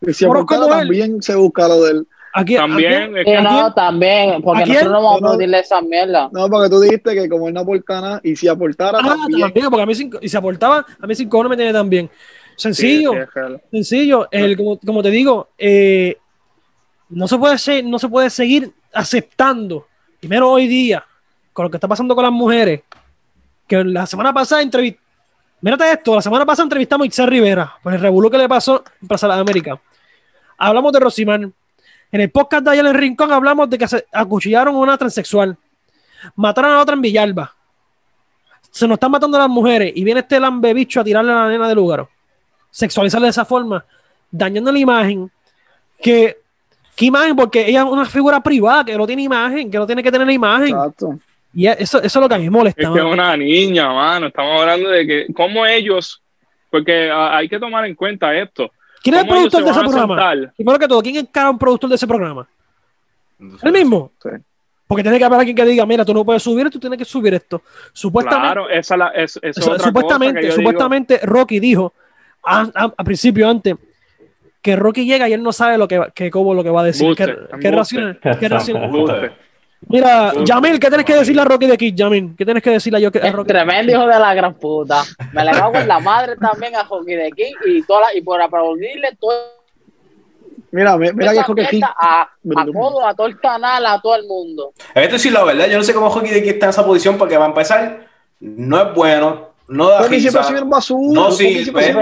[0.00, 0.30] Y si él.
[0.68, 2.06] también se busca lo del.
[2.32, 5.36] Aquí, también que no, también, porque nosotros no vamos No, a no.
[5.38, 6.28] pedirle esa mierda.
[6.32, 9.40] No, porque tú dijiste que como él no aporta nada, y si aportara Ah, también.
[9.40, 9.92] también, porque a mí
[10.22, 12.08] y se aportaba, a mí sin cojones me tiene también.
[12.56, 13.10] Sencillo.
[13.12, 13.62] sí, sí, es real.
[13.72, 16.18] Sencillo, el, como, como te digo, eh,
[17.08, 19.88] no, se puede se- no se puede seguir aceptando,
[20.20, 21.04] primero hoy día,
[21.52, 22.82] con lo que está pasando con las mujeres,
[23.66, 25.08] que la semana pasada entrevistamos,
[25.62, 28.84] mírate esto, la semana pasada entrevistamos a Itzel Rivera, por el revolú que le pasó
[29.02, 29.78] en Plaza de las Américas.
[30.60, 31.52] Hablamos de Rosimán.
[32.12, 34.96] En el podcast de ayer en el Rincón hablamos de que se acuchillaron a una
[34.96, 35.56] transexual.
[36.36, 37.52] Mataron a otra en Villalba.
[38.70, 41.66] Se nos están matando las mujeres y viene este lambebicho a tirarle a la nena
[41.66, 42.06] del lugar
[42.70, 43.84] sexualizarla de esa forma,
[44.30, 45.30] dañando la imagen,
[46.00, 46.38] que,
[46.96, 47.36] ¿qué imagen?
[47.36, 50.26] Porque ella es una figura privada, que no tiene imagen, que no tiene que tener
[50.26, 50.68] la imagen.
[50.68, 51.18] Exacto.
[51.52, 52.82] Y eso, eso es lo que a mí me molesta.
[52.82, 54.28] Es que es una niña, mano.
[54.28, 56.22] Estamos hablando de que, cómo ellos,
[56.70, 58.70] porque hay que tomar en cuenta esto.
[59.02, 60.52] ¿Quién es el ¿Cómo ellos productor de se ese programa?
[60.56, 62.46] Primero que todo, ¿quién es cada un productor de ese programa?
[63.62, 64.12] ¿El mismo?
[64.22, 64.28] Sí.
[64.86, 66.98] Porque tiene que haber alguien que diga, mira, tú no puedes subir esto, tú tienes
[66.98, 67.62] que subir esto.
[67.92, 70.56] Supuestamente, Claro, esa la, es, esa es otra supuestamente, cosa que yo digo.
[70.70, 71.92] supuestamente Rocky dijo
[72.44, 73.76] a, a- a principio antes
[74.60, 76.84] que Rocky llega y él no sabe lo que, que Cobo lo que va a
[76.84, 77.06] decir.
[77.06, 77.70] Buste, ¿Qué, qué embuste.
[78.50, 79.32] racional-.
[79.88, 80.32] Mira.
[80.44, 82.34] Yamil, ¿qué tienes que decirle a Rocky de aquí, Yamil?
[82.36, 83.48] ¿Qué tienes que decirle a, yo, a Es Rocky?
[83.48, 85.02] tremendo hijo de la gran puta.
[85.32, 88.20] Me le cago en la madre también a Hockey de aquí y, toda la- y
[88.20, 89.32] por aplaudirle todo
[90.72, 94.24] Mira, mi- mira que mierda a, a todo, a todo el canal, a todo el
[94.26, 94.72] mundo.
[94.94, 96.86] Es que decir la verdad, yo no sé cómo Hockey de aquí está en esa
[96.86, 98.06] posición porque va a empezar,
[98.38, 100.52] no es bueno, no da Porque siempre risa.
[100.54, 101.12] sirven basura.
[101.20, 101.64] No sirve.
[101.64, 101.92] siempre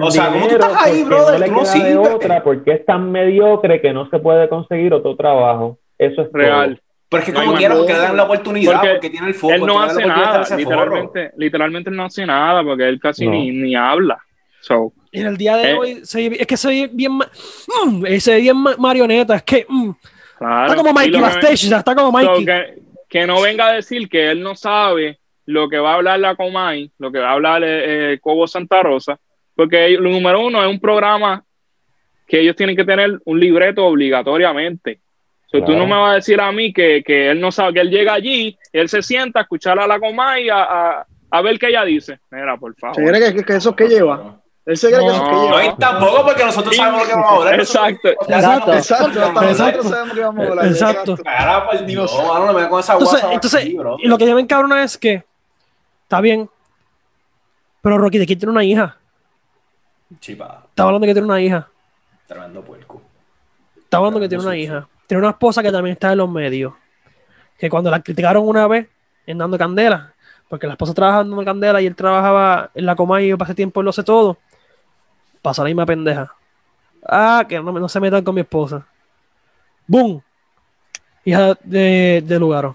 [0.00, 1.32] O sea, ¿cómo tú estás ahí, brother?
[1.34, 1.96] no le Tú no sirves.
[1.96, 5.78] otra, porque es tan mediocre que no se puede conseguir otro trabajo.
[5.96, 6.80] Eso es Real.
[7.12, 9.28] Pero es que No como más quieran que le dan la oportunidad porque, Porque tiene
[9.28, 9.54] el foco.
[9.54, 10.56] Él no hace nada, forro.
[10.58, 13.32] literalmente, literalmente él no hace nada porque él casi No.
[13.32, 14.18] ni, ni habla.
[14.60, 15.74] So, en el día de Eh.
[15.74, 19.90] hoy, se- es que se ve bien, mm, ve bien ma- marioneta, es que mm,
[20.38, 20.62] claro.
[20.72, 22.44] está como Y Mikey Bastage, ya está como so, Mikey.
[22.46, 22.74] que,
[23.08, 26.34] que no venga a decir que él no sabe lo que va a hablar la
[26.36, 29.18] Comay, lo que va a hablar eh, eh, Cobo Santa Rosa,
[29.56, 31.44] porque lo número uno es un programa
[32.28, 35.00] que ellos tienen que tener un libreto obligatoriamente.
[35.52, 35.80] So, Tú Claro.
[35.80, 38.14] no me vas a decir a mí que, que él no sabe, que él llega
[38.14, 41.84] allí, él se sienta a escuchar a la Comay a, a, a ver qué ella
[41.84, 42.18] dice.
[42.30, 42.96] Mira, por favor.
[42.96, 44.36] Se cree que, que, que eso es que lleva.
[44.64, 45.42] Él se cree que eso es que No.
[45.50, 45.64] No, lleva.
[45.66, 47.60] y tampoco porque nosotros sabemos lo que vamos a hablar.
[47.60, 48.08] Exacto.
[48.08, 48.72] Exacto.
[48.72, 50.66] Exacto, nosotros sabemos que vamos a hablar.
[50.66, 51.16] Exacto.
[51.22, 53.96] Cara, por Dios, mano, no me con esa Entonces, entonces aquí, bro.
[54.00, 55.22] y lo que ya me encabrona es que
[56.04, 56.48] está bien,
[57.82, 58.96] pero Rocky de aquí tiene una hija.
[60.20, 61.68] Chipa, Estaba hablando de que tiene una hija.
[62.26, 63.02] tremendo puerco.
[63.78, 64.88] Estaba hablando que tiene una hija.
[65.12, 66.72] Tiene una esposa que también está en los medios.
[67.58, 68.88] Que cuando la criticaron una vez
[69.26, 70.14] en Dando Candela,
[70.48, 73.36] porque la esposa trabajaba en Dando Candela y él trabajaba en la Comay y yo
[73.36, 74.38] pasé tiempo en Lo Sé Todo,
[75.42, 76.32] pasó la misma pendeja.
[77.06, 78.86] Ah, que no, no se metan con mi esposa.
[79.86, 80.22] ¡Boom!
[81.26, 82.74] Hija de, de Lugaro.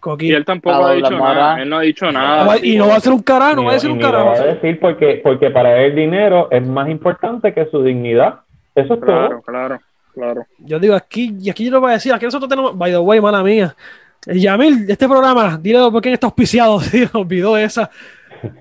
[0.00, 0.26] Coqui.
[0.28, 1.62] Y él tampoco La ha dicho nada.
[1.62, 2.58] Él no ha dicho No nada.
[2.62, 4.26] y no va a ser un carajo, no va a decir y un carajo.
[4.26, 8.40] va a decir porque, porque para él el dinero es más importante que su dignidad.
[8.74, 9.42] Eso es Claro, todo.
[9.44, 9.68] claro.
[9.68, 9.80] Claro.
[10.58, 12.98] Yo digo, aquí, y aquí yo lo voy a decir, aquí nosotros tenemos, by the
[12.98, 13.74] way, mala mía.
[14.26, 17.90] El Yamil, este programa, dile por qué está auspiciado, tío, olvidó esa.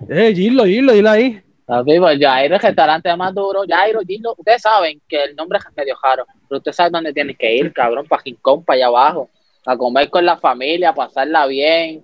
[0.09, 1.43] Eh, Gillo, Gillo, dile ahí.
[1.65, 3.61] Pues Jairo, el restaurante más duro.
[3.67, 7.35] Jairo, Gillo, ustedes saben que el nombre es medio raro, pero ustedes saben dónde tienen
[7.35, 9.29] que ir, cabrón, para Rincón, para allá abajo,
[9.65, 12.03] a comer con la familia, pasarla bien.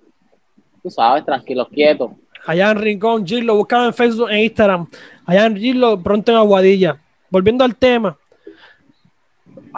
[0.82, 2.12] Tú sabes, tranquilos, quietos.
[2.46, 4.86] Allá en Rincón, Gillo, buscaba en Facebook e Instagram.
[5.24, 6.96] Allá en Gillo, pronto en Aguadilla.
[7.28, 8.16] Volviendo al tema.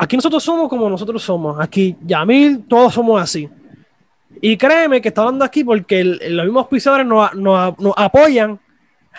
[0.01, 1.59] Aquí nosotros somos como nosotros somos.
[1.61, 3.49] Aquí, Yamil, todos somos así.
[4.41, 8.59] Y créeme que está hablando aquí porque el- los mismos auspiciadores nos, nos- nos apoyan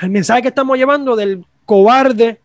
[0.01, 2.39] el mensaje que estamos llevando del cobarde.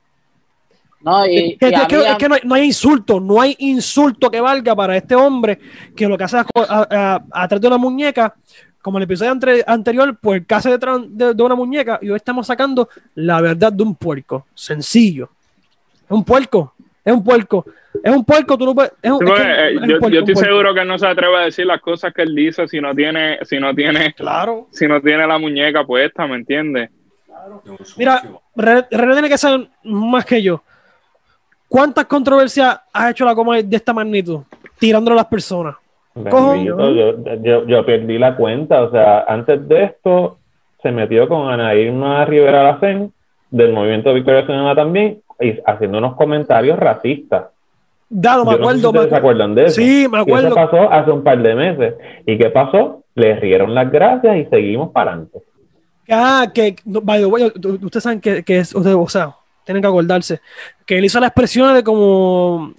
[1.00, 3.20] No, y, Que, y que- a que- mí, es que no, hay- no hay insulto,
[3.20, 5.60] no hay insulto que valga para este hombre
[5.94, 8.34] que lo que hace atrás de una muñeca,
[8.82, 12.46] como el episodio ante- anterior, pues hace detrás de, de una muñeca y hoy estamos
[12.46, 14.46] sacando la verdad de un puerco.
[14.54, 15.28] Sencillo.
[16.08, 16.73] Un puerco,
[17.04, 17.64] es un puerco.
[18.02, 18.92] Es un puerco, tú no puedes.
[19.02, 20.50] Es un, Sí, es que porque, eh, es un yo, puerco, yo estoy puerco.
[20.50, 22.94] seguro que él no se atreve a decir las cosas que él dice si no
[22.94, 24.66] tiene, si no tiene, Claro.
[24.70, 26.90] si no tiene la muñeca puesta, ¿me entiendes?
[27.96, 28.22] Mira,
[28.56, 30.62] René tiene que saber más que yo.
[31.68, 34.40] ¿Cuántas controversias ha hecho la coma de esta magnitud?
[34.78, 35.76] Tirándole a las personas.
[36.14, 40.38] Bendito, yo, yo, yo perdí la cuenta, o sea, antes de esto
[40.80, 43.12] se metió con Ana Irma Rivera Lacén
[43.50, 45.20] del Movimiento Victoria Ciudadana también,
[45.66, 47.46] haciendo unos comentarios racistas.
[48.08, 48.92] Dado, me Yo no sé si acuerdo.
[48.92, 49.16] me se acuerdo.
[49.16, 49.74] acuerdan de eso.
[49.80, 50.46] Sí, me Y acuerdo.
[50.48, 51.94] eso pasó hace un par de meses.
[52.26, 53.02] ¿Y qué pasó?
[53.14, 55.38] Le rieron las gracias y seguimos para adelante.
[56.10, 59.34] Ah, que, no, by the way, u- ustedes saben que, que es, ustedes, o sea,
[59.64, 60.40] tienen que acordarse,
[60.84, 62.74] que él hizo las expresiones de como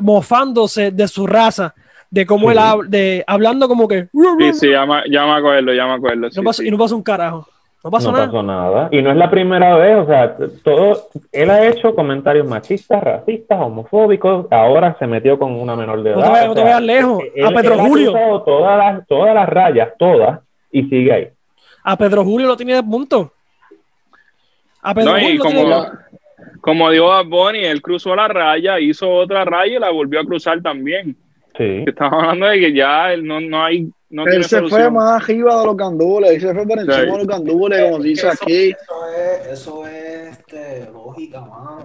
[0.00, 1.74] mofándose de su raza,
[2.10, 2.52] de cómo Sí.
[2.52, 4.08] él habla, de hablando como que
[4.38, 6.22] Sí, sí, ya me, ya me acuerdo, ya me acuerdo.
[6.22, 6.68] no sí, pasó- sí.
[6.68, 7.46] y no pasó un carajo.
[7.82, 8.26] No pasó no nada.
[8.26, 8.88] pasó nada.
[8.92, 13.58] Y no es la primera vez, o sea, todo, él ha hecho comentarios machistas, racistas,
[13.60, 16.18] homofóbicos, ahora se metió con una menor de edad.
[16.18, 17.22] No te vayas- no te vayas lejos.
[17.34, 18.12] él- A Pedro él ha Julio.
[18.12, 21.28] cruzado Todas las, todas las rayas, todas, y sigue ahí.
[21.82, 23.32] A Pedro Julio lo tenía de punto.
[24.82, 25.92] A Pedro No, y Julio lo como, tenía
[26.60, 30.24] como dijo Bad Bunny, él cruzó la raya, hizo otra raya y la volvió a
[30.24, 31.16] cruzar también.
[31.56, 31.84] Sí.
[31.86, 35.60] Estamos hablando de que ya no, no hay, no Él tiene se fue más arriba
[35.60, 37.00] de los gandules, él se fue por encima Sí.
[37.02, 38.70] de los gandules, como se dice Eso- aquí.
[38.70, 41.84] Eso es, eso es este, lógica, mano.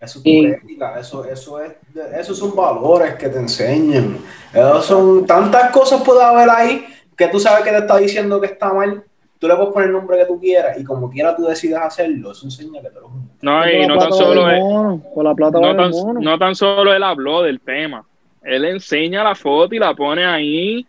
[0.00, 1.72] Eso es tu ética, eso, eso es,
[2.16, 4.18] esos son valores que te enseñan.
[4.54, 6.86] Esos son tantas cosas puede haber ahí
[7.16, 9.02] que tú sabes que te está diciendo que está mal.
[9.40, 12.30] Tú le puedes poner el nombre que tú quieras y como quiera tú decidas hacerlo.
[12.32, 13.10] Eso enseña que te lo
[13.42, 15.90] No, y no tan solo por la plata no tan,
[16.22, 18.04] no tan solo él habló del tema,
[18.42, 20.86] él enseña la foto y la pone ahí.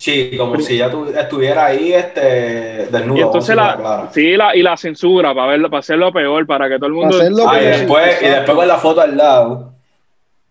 [0.00, 3.18] Sí, como si ya tú estuviera ahí este, desnudo.
[3.18, 4.08] Y entonces la, clara.
[4.10, 7.18] sí, la, y la censura para verlo, para hacerlo peor, para que todo el mundo.
[7.46, 9.74] Ah, y que- después, y después con la foto al lado,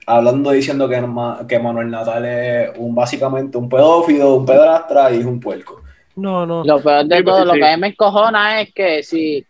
[0.06, 1.04] hablando diciendo que,
[1.47, 5.82] que Manuel Natal es un básicamente un pedófilo, un pedrastra y es un puerco.
[6.16, 6.64] No, no.
[6.64, 9.43] Lo peor de Sí, todo, lo que a mí me encojona es que si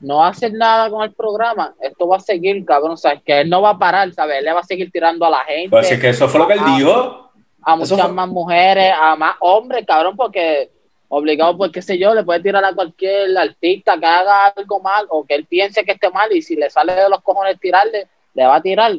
[0.00, 2.92] no hacen nada con el programa, esto va a seguir, cabrón.
[2.92, 4.40] O sea, es que él no va a parar, ¿sabes?
[4.40, 6.46] Él le va a seguir tirando a la gente, Pues es que eso fue lo
[6.46, 6.76] que él Ah.
[6.76, 7.27] dijo.
[7.72, 10.70] A eso muchas fue- más mujeres, a más hombres, cabrón, porque
[11.08, 15.06] obligado, pues qué sé yo, le puede tirar a cualquier artista que haga algo mal
[15.08, 18.06] o que él piense que esté mal y si le sale de los cojones tirarle,
[18.34, 18.92] le va a tirar.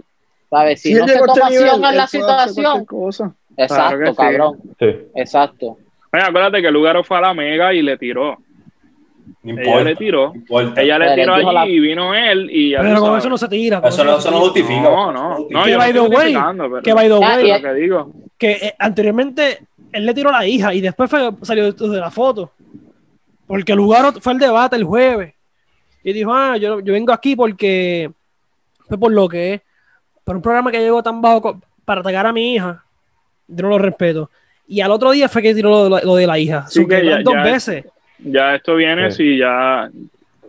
[0.50, 0.82] ¿Sabes?
[0.82, 2.88] Si, Si no se este toma nivel, acción en la situación,
[3.56, 4.16] exacto, Claro que sí.
[4.18, 4.86] cabrón, Sí.
[5.16, 5.78] exacto.
[6.12, 8.36] Oye, acuérdate que Lugaro fue a la mega y le tiró.
[9.44, 9.84] No Ella importa.
[9.84, 10.30] le tiró.
[10.30, 10.82] no importa.
[10.82, 13.38] Ella le Pero tiró allí la- y vino él y ya Pero con eso no
[13.38, 13.80] se tira.
[13.80, 14.82] con Eso no, eso no justifica.
[14.82, 16.34] No, no, no, Que yo no by the way,
[16.84, 18.12] que by the way, lo que digo.
[18.40, 19.60] Que eh, anteriormente
[19.92, 22.52] él le tiró a la hija y después fue- salió de la foto.
[23.46, 25.34] Porque el lugar fue el debate el jueves.
[26.04, 28.10] Y dijo, ah, yo, yo vengo aquí porque
[28.88, 29.62] fue por lo que es.
[30.24, 32.84] Por un programa que llegó tan bajo para atacar a mi hija.
[33.48, 34.30] Yo no lo respeto.
[34.68, 36.66] Y al otro día fue que tiró lo, de la- lo de la hija.
[36.68, 37.86] Sí, que ya- dos ya- veces.
[38.20, 39.18] Ya esto viene, Sí.
[39.18, 39.90] sí, ya,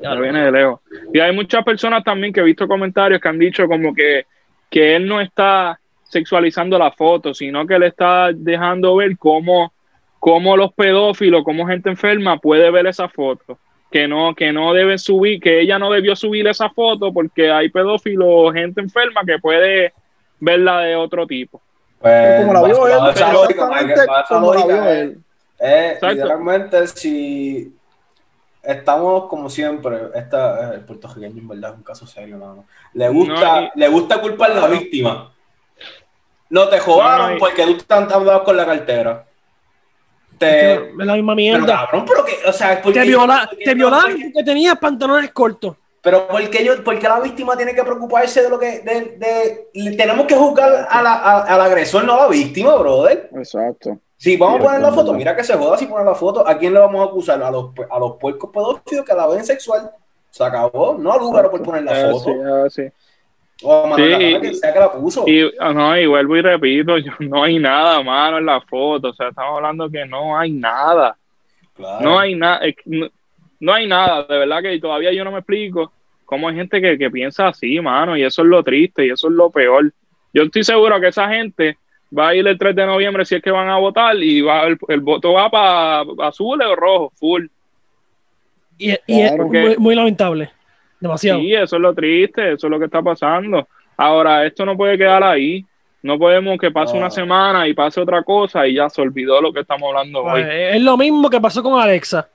[0.03, 0.81] ya viene de lejos.
[1.15, 4.27] Y hay muchas personas también que he visto comentarios que han dicho como que,
[4.69, 5.80] que él no está
[6.11, 9.73] sexualizando la foto, sino que le está dejando ver cómo,
[10.19, 13.59] cómo los pedófilos, cómo gente enferma puede ver esa foto.
[13.91, 17.71] Que no, que no deben subir, que ella no debió subir esa foto porque hay
[17.71, 19.93] pedófilos o gente enferma que puede
[20.39, 21.61] verla de otro tipo.
[22.01, 24.81] Pues, Como la vio bajo él, esa pero lógica, exactamente bajo esa como la lógica,
[24.81, 25.19] vio él.
[25.59, 26.15] eh, Exacto.
[26.15, 27.75] literalmente, si
[28.63, 32.65] estamos como siempre, esta, eh, el puertorriqueño en verdad es un caso serio, mano.
[32.95, 35.30] Le gusta, No, y- le gusta culpar a la víctima.
[36.51, 39.25] No te jodaron porque tú te andabas con la cartera.
[40.39, 41.67] Te, Es la misma pero mierda.
[41.87, 45.77] cabrón, pero que, o sea, porque Te, viola, porque te violaron porque tenías pantalones cortos.
[46.03, 48.81] Pero ¿por qué, yo, por qué la víctima tiene que preocuparse de lo que...
[48.81, 53.29] De, tenemos que juzgar a la- a- al agresor, no a la víctima, brother.
[53.35, 53.99] Exacto.
[54.17, 56.47] Si vamos Sí, a poner la foto, mira que se joda si ponen la foto.
[56.49, 57.43] ¿A quién le vamos a acusar?
[57.43, 59.91] A los, a los puercos pedófilos que la ven sexual.
[60.31, 60.97] Se acabó.
[60.99, 62.71] No al lugar por poner la Ah, foto.
[62.71, 62.83] sí,
[63.97, 64.55] sí.
[64.55, 65.25] Sea que la puso.
[65.27, 69.13] Y, no, y vuelvo y repito, yo- no hay nada malo en la foto, o
[69.13, 71.17] sea, estamos hablando que no hay nada,
[71.77, 72.05] Claro.
[72.05, 73.09] no hay nada, no,
[73.61, 75.93] no hay nada, de verdad que todavía yo no me explico
[76.27, 79.29] cómo hay gente que, que piensa así, mano, y eso es lo triste y eso
[79.29, 79.93] es lo peor.
[80.33, 81.77] Yo estoy seguro que esa gente
[82.17, 84.63] va a ir el 3 de noviembre si es que van a votar y va
[84.65, 87.47] el, el voto va para azul o rojo, full.
[88.79, 89.33] Y, y es
[89.79, 90.51] muy lamentable.
[91.01, 91.41] Demasiado.
[91.41, 93.67] Sí, eso es lo triste, eso es lo que está pasando.
[93.97, 95.65] Ahora, esto no puede quedar ahí.
[96.03, 99.53] No podemos que pase una semana y pase otra cosa y ya se olvidó lo
[99.53, 100.41] que estamos hablando hoy.
[100.43, 102.27] Eh, Es lo mismo que pasó con Alexa.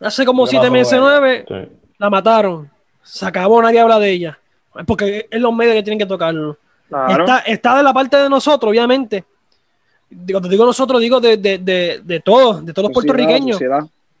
[0.00, 1.54] Hace como ¿Qué siete meses, nueve, Sí.
[1.98, 2.70] la mataron.
[3.02, 4.38] Se acabó, nadie habla de ella.
[4.86, 6.56] Porque es los medios que tienen que tocarlo.
[6.88, 7.24] Claro.
[7.24, 9.24] Está, está de la parte de nosotros, obviamente.
[10.10, 13.56] Digo, Cuando digo nosotros, digo de, de, de, de todos, de todos los Sociedad, puertorriqueños.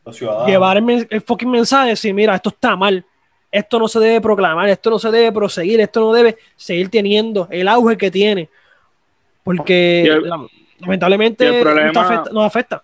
[0.04, 0.46] sociedad.
[0.46, 3.04] Llevar el, el fucking mensaje, decir, mira, esto está mal.
[3.54, 7.46] Esto no se debe proclamar, esto no se debe proseguir, esto no debe seguir teniendo
[7.52, 8.48] el auge que tiene.
[9.44, 10.24] Porque el-
[10.80, 12.30] lamentablemente el problema- nos afecta.
[12.32, 12.82] Nos afecta.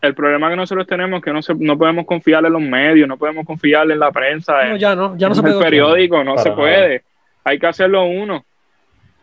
[0.00, 3.06] El problema que nosotros tenemos es que no, se, no podemos confiar en los medios,
[3.06, 5.52] no podemos confiar en la prensa, No, en, ya no, ya no en se el
[5.52, 5.64] puede.
[5.66, 6.60] periódico, no Para se nada.
[6.62, 7.02] puede.
[7.44, 8.42] Hay que hacerlo uno.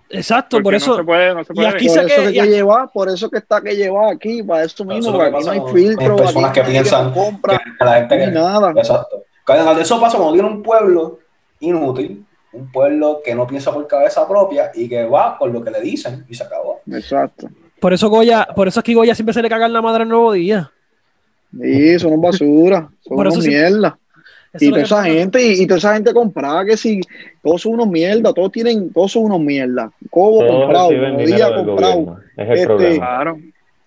[0.10, 0.92] Exacto, porque por eso.
[0.92, 3.62] no se puede, no se y aquí Por eso que- que, por eso que está
[3.62, 6.16] que llevar aquí, para eso Eso es mismo, lo porque que aquí no hay filtro,
[6.16, 8.72] personas aquí que piensan compra, que la gente que- nada.
[8.78, 9.24] Exacto.
[9.48, 11.20] Además de eso pasa cuando tiene un pueblo
[11.60, 15.72] inútil, un pueblo que no piensa por cabeza propia y que va por lo que
[15.72, 16.82] le dicen y se acabó.
[16.92, 17.50] Exacto.
[17.80, 20.04] Por eso Goya, por eso es que Goya siempre se le caga en la madre
[20.04, 20.72] al nuevo día.
[21.54, 23.98] Y son basura, son Por eso unos sí- mierda.
[24.54, 25.08] Eso Y toda esa pasa.
[25.10, 27.02] gente, y, y toda esa gente comprada, que si
[27.44, 29.92] todos son unos mierda, todos tienen, todos son unos mierda.
[30.10, 31.94] Cobo Todos comprado, día comprado.
[31.96, 32.20] gobierno.
[32.38, 32.96] Es el Este, problema.
[33.06, 33.38] Claro.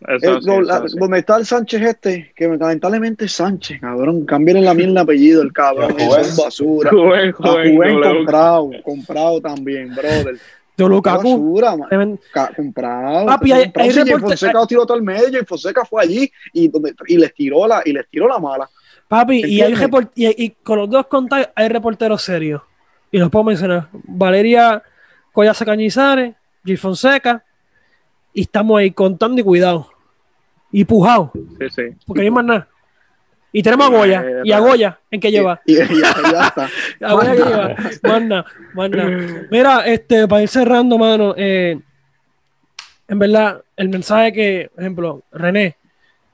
[0.08, 0.96] Eh, Eso sí, lo- eso la- sí.
[0.98, 5.52] donde está el Sánchez este, que lamentablemente es Sánchez, cabrón, cambien la mierda apellido, el
[5.52, 6.20] cabrón, Juven.
[6.20, 6.90] es basura.
[6.90, 8.16] Joven, Juven W.
[8.16, 10.36] comprado, comprado también, brother.
[10.78, 12.18] Basura, man.
[12.56, 13.26] comprado.
[13.26, 13.90] Papi, hay- comprado.
[13.90, 17.18] hay reporte- Fonseca lo tiró todo el medio y Fonseca fue allí y, donde, y
[17.18, 18.68] les tiró la y les tiró la mala.
[19.06, 22.62] Papi, y, hay report- y, y con los dos contactos hay reporteros serios.
[23.12, 23.88] Y los puedo mencionar.
[23.92, 24.82] Valeria
[25.32, 26.34] Collaza Cañizares,
[26.64, 26.76] G.
[26.78, 27.44] Fonseca.
[28.32, 29.88] Y estamos ahí contando y cuidado.
[30.72, 31.32] Y pujado.
[31.34, 31.82] Sí, sí.
[32.06, 32.68] Porque no hay más nada.
[33.52, 34.24] Y tenemos a Goya.
[34.44, 35.60] Y a Goya, ¿en qué lleva?
[35.66, 36.10] Y, y- y ya
[36.46, 36.68] está.
[37.08, 37.74] A Goya, ¿en qué lleva?
[38.04, 39.42] Más nada, más nada.
[39.50, 41.34] Mira, este, para ir cerrando, mano.
[41.36, 41.76] eh,
[43.08, 45.76] en verdad, el mensaje que, por ejemplo, René,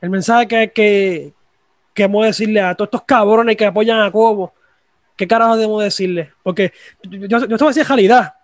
[0.03, 1.33] el mensaje que, que,
[1.95, 4.53] que hemos decirle a todos estos cabrones que apoyan a Cobo,
[5.17, 6.33] ¿qué carajo debemos decirle?
[6.43, 8.35] Porque yo, yo, yo te voy a decir realidad.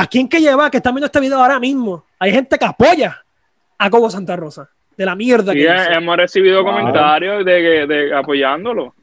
[0.00, 2.04] ¿A quién que lleva que están viendo este video ahora mismo?
[2.18, 3.18] Hay gente que apoya
[3.78, 4.68] a Cobo Santa Rosa.
[4.96, 5.90] De la mierda Sí, que hizo.
[5.92, 8.94] hemos recibido comentarios de, que- de apoyándolo.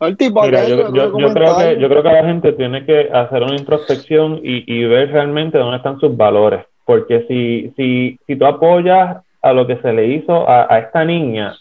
[0.00, 2.84] El tipo Mira, yo, el yo- yo creo que, yo creo que la gente tiene
[2.86, 6.64] que hacer una introspección y, y ver realmente dónde están sus valores.
[6.86, 11.04] Porque si, si, si tú apoyas a lo que se le hizo a, a esta
[11.04, 11.54] niña,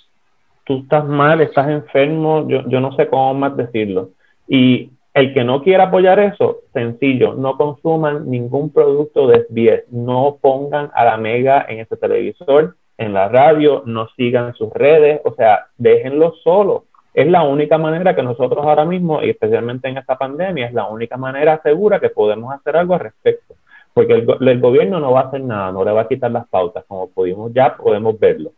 [0.65, 4.09] tú estás mal, estás enfermo, yo, yo no sé cómo más decirlo.
[4.47, 10.37] Y el que no quiera apoyar eso, sencillo, no consuman ningún producto de SBS, no
[10.41, 15.33] pongan a la mega en ese televisor, en la radio, no sigan sus redes, o
[15.33, 16.85] sea, déjenlo solo.
[17.13, 20.87] Es la única manera que nosotros ahora mismo, y especialmente en esta pandemia, es la
[20.87, 23.55] única manera segura que podemos hacer algo al respecto.
[23.93, 26.47] Porque el, el gobierno no va a hacer nada, no le va a quitar las
[26.47, 28.51] pautas, como pudimos ya podemos verlo.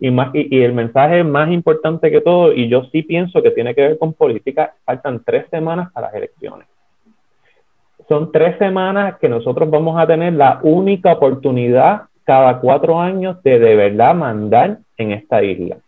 [0.00, 3.50] Y, más, y, y el mensaje más importante que todo, y yo sí pienso que
[3.50, 6.68] tiene que ver con política, faltan tres semanas a las elecciones.
[8.08, 13.58] Son tres semanas que nosotros vamos a tener la única oportunidad cada cuatro años de
[13.58, 15.78] de verdad mandar en esta isla.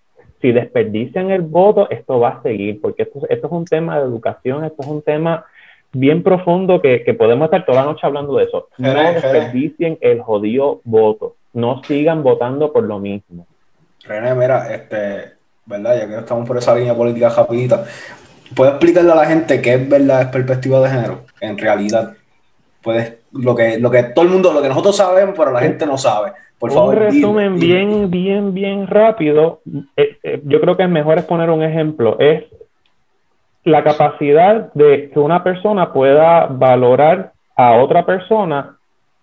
[0.40, 4.06] Si desperdician el voto, esto va a seguir, porque esto, esto es un tema de
[4.06, 5.44] educación, esto es un tema
[5.92, 8.68] bien profundo que, que podemos estar toda la noche hablando de eso.
[8.78, 13.46] No desperdicien el jodido voto, no sigan votando por lo mismo.
[14.06, 15.34] René, mira, este,
[15.66, 15.98] ¿verdad?
[15.98, 17.84] Ya que estamos por esa línea política rapidita,
[18.54, 21.20] ¿puedes explicarle a la gente qué es verdad es perspectiva de género?
[21.40, 22.14] En realidad,
[22.82, 25.86] puedes, lo que, lo que todo el mundo, lo que nosotros sabemos, pero la gente
[25.86, 26.32] no sabe.
[26.58, 27.86] Por favor, un resumen dime, dime.
[27.86, 29.60] bien, bien, bien rápido.
[29.96, 32.18] Eh, eh, yo creo que es mejor es poner un ejemplo.
[32.18, 32.44] Es
[33.64, 38.76] la capacidad de que una persona pueda valorar a otra persona,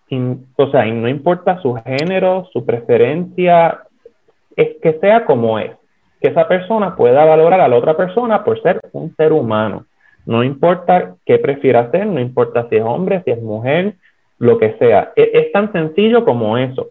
[0.09, 3.81] in- o sea, y no importa su género, su preferencia,
[4.57, 5.71] es que sea como es.
[6.19, 9.85] Que esa persona pueda valorar a la otra persona por ser un ser humano.
[10.25, 13.93] No importa qué prefiera hacer, no importa si es hombre, si es mujer,
[14.39, 15.13] lo que sea.
[15.15, 16.89] Es, es tan sencillo como eso.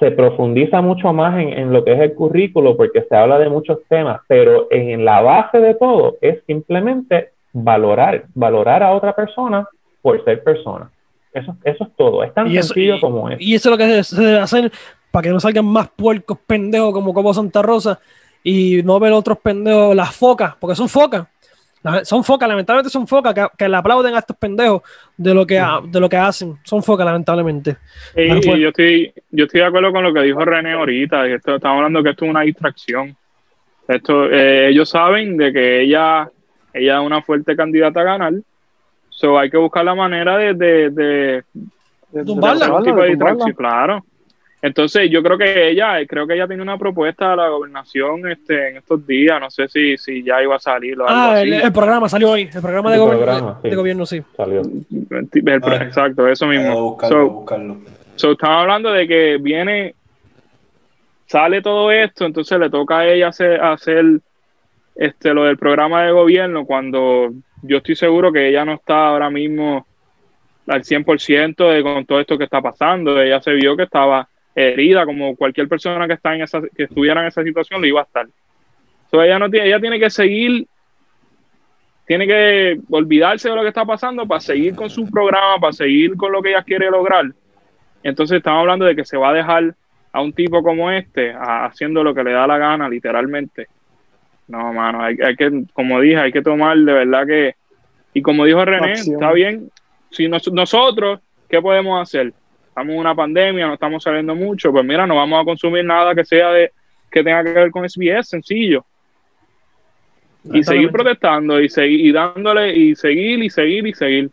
[0.00, 3.48] Se profundiza mucho más en, en, lo que es el currículo porque se habla de
[3.48, 9.68] muchos temas, pero en la base de todo es simplemente valorar, valorar a otra persona
[10.02, 10.90] por ser persona.
[11.32, 12.24] Eso, eso es todo.
[12.24, 13.40] Es tan eso- sencillo y- como es.
[13.40, 14.72] Y eso es lo que se debe hacer
[15.14, 18.00] para que no salgan más puercos pendejos como Cobo Santa Rosa
[18.42, 21.28] y no ver otros pendejos, las focas, porque son focas.
[22.02, 24.82] Son focas, lamentablemente son focas que, que le aplauden a estos pendejos
[25.16, 26.56] de lo que, ha- de lo que hacen.
[26.64, 27.76] Son focas, lamentablemente.
[28.12, 31.22] Pues- yo estoy, yo estoy de acuerdo con lo que dijo René ahorita.
[31.26, 33.16] que esto, estamos hablando que esto es una distracción.
[33.86, 36.28] Esto, eh, ellos saben de que ella,
[36.72, 38.32] ella es una fuerte candidata a ganar.
[39.10, 41.44] So hay que buscar la manera de, de, de,
[42.10, 43.52] De- Tumbarla, de tipo de tumbarla.
[43.54, 44.04] claro.
[44.66, 48.70] Entonces yo creo que ella, creo que ella tiene una propuesta a la gobernación este,
[48.70, 49.38] en estos días.
[49.38, 51.42] No sé si, si ya iba a salir o algo Ah, así.
[51.48, 52.48] el, el programa salió hoy.
[52.54, 53.76] El programa de, El gober- programa, de sí.
[53.76, 54.22] gobierno, sí.
[54.34, 54.62] Salió.
[54.62, 56.80] El pro- Ah, exacto, eso mismo.
[56.82, 57.76] buscarlo, So, buscarlo.
[58.16, 59.94] So, estamos hablando de que viene,
[61.26, 64.04] sale todo esto, entonces le toca a ella hacer, hacer
[64.94, 67.30] este, lo del programa de gobierno cuando
[67.62, 69.86] yo estoy seguro que ella no está ahora mismo
[70.68, 73.20] al 100% de, con todo esto que está pasando.
[73.20, 77.20] Ella se vio que estaba herida, como cualquier persona que, está en esa, que estuviera
[77.20, 78.26] en esa situación lo iba a estar.
[79.10, 80.66] So, ella, no tiene, ella tiene que seguir,
[82.06, 86.16] tiene que olvidarse de lo que está pasando para seguir con su programa, para seguir
[86.16, 87.26] con lo que ella quiere lograr.
[88.02, 89.74] Entonces estamos hablando de que se va a dejar
[90.12, 93.66] a un tipo como este a- haciendo lo que le da la gana, literalmente.
[94.46, 97.54] No, mano, hay, hay que, como dije, hay que tomar de verdad que,
[98.12, 99.14] y como dijo René, Acción.
[99.14, 99.70] está bien,
[100.10, 102.32] si nos- nosotros, ¿qué podemos hacer?
[102.74, 106.12] Estamos en una pandemia, no estamos saliendo mucho, pues mira, no vamos a consumir nada
[106.12, 106.72] que sea de,
[107.08, 108.84] que tenga que ver con SBS, sencillo.
[110.52, 114.30] Y seguir protestando y seguir y dándole y seguir y seguir y seguir.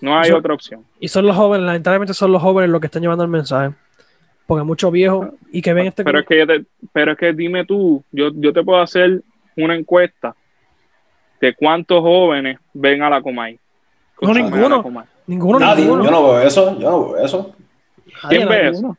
[0.00, 0.84] No hay otra opción.
[0.98, 3.72] Y son los jóvenes, lamentablemente son los jóvenes los que están llevando el mensaje.
[4.46, 6.02] Porque muchos viejos y que ven este.
[6.04, 9.22] Pero es que, te- pero es que dime tú, yo, yo te puedo hacer
[9.56, 10.34] una encuesta
[11.40, 13.58] de cuántos jóvenes ven a la Comay.
[14.26, 14.76] No, Escúchame, ninguno.
[14.76, 15.04] la Comay.
[15.26, 16.04] ninguno, Nadie, ninguno.
[16.04, 17.52] yo no veo eso, yo no veo eso.
[18.22, 18.96] Nadie, ¿Quién ve eso?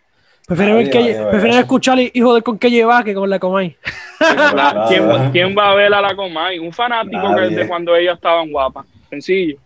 [0.47, 1.59] Prefieren, ver que, nadie eso.
[1.59, 3.75] escuchar y joder con que lleva que con la Comay.
[4.19, 6.59] La- ¿quién, quién va a ver a la Comay?
[6.59, 8.85] Un fanático que de cuando ellas estaban guapas.
[9.09, 9.57] Sencillo.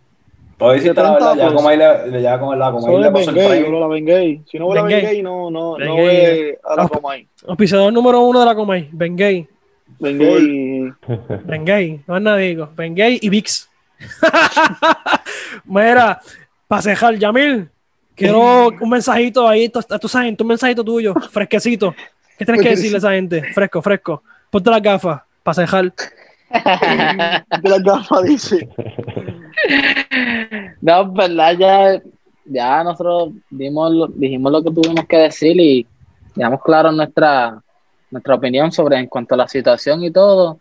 [0.56, 1.54] Puedo decirte la 70 verdad, ya pues.
[1.56, 4.42] como ahí le, le- ya como la Solo le pasó el Bengay, solo la Bengay.
[4.50, 5.00] Si no ve la Bengay.
[5.02, 6.06] Bengay, no, no, no Bengay.
[6.06, 7.26] ve a la Comay.
[7.48, 9.46] Auspiciador número uno de la Comay, Ben Gay.
[9.98, 10.92] Bengay.
[11.44, 12.68] Ben Gay, no es nada digo.
[12.76, 13.69] Ben Gay y Vix.
[15.64, 16.20] Mira,
[16.66, 17.68] para cejar, Yamil,
[18.14, 21.94] quiero un mensajito ahí a tu gente, un mensajito tuyo, fresquecito.
[22.38, 23.42] ¿Qué tienes que decirle a esa gente?
[23.52, 24.22] Fresco, fresco.
[24.50, 25.92] Ponte las gafas, para cejar.
[25.92, 25.94] De
[27.68, 28.68] las gafas dice.
[30.80, 32.02] No, en verdad, ya,
[32.46, 35.86] ya nosotros dimos, dijimos lo que tuvimos que decir y
[36.34, 37.60] dejamos claro nuestra,
[38.10, 40.58] nuestra opinión sobre en cuanto a la situación y todo.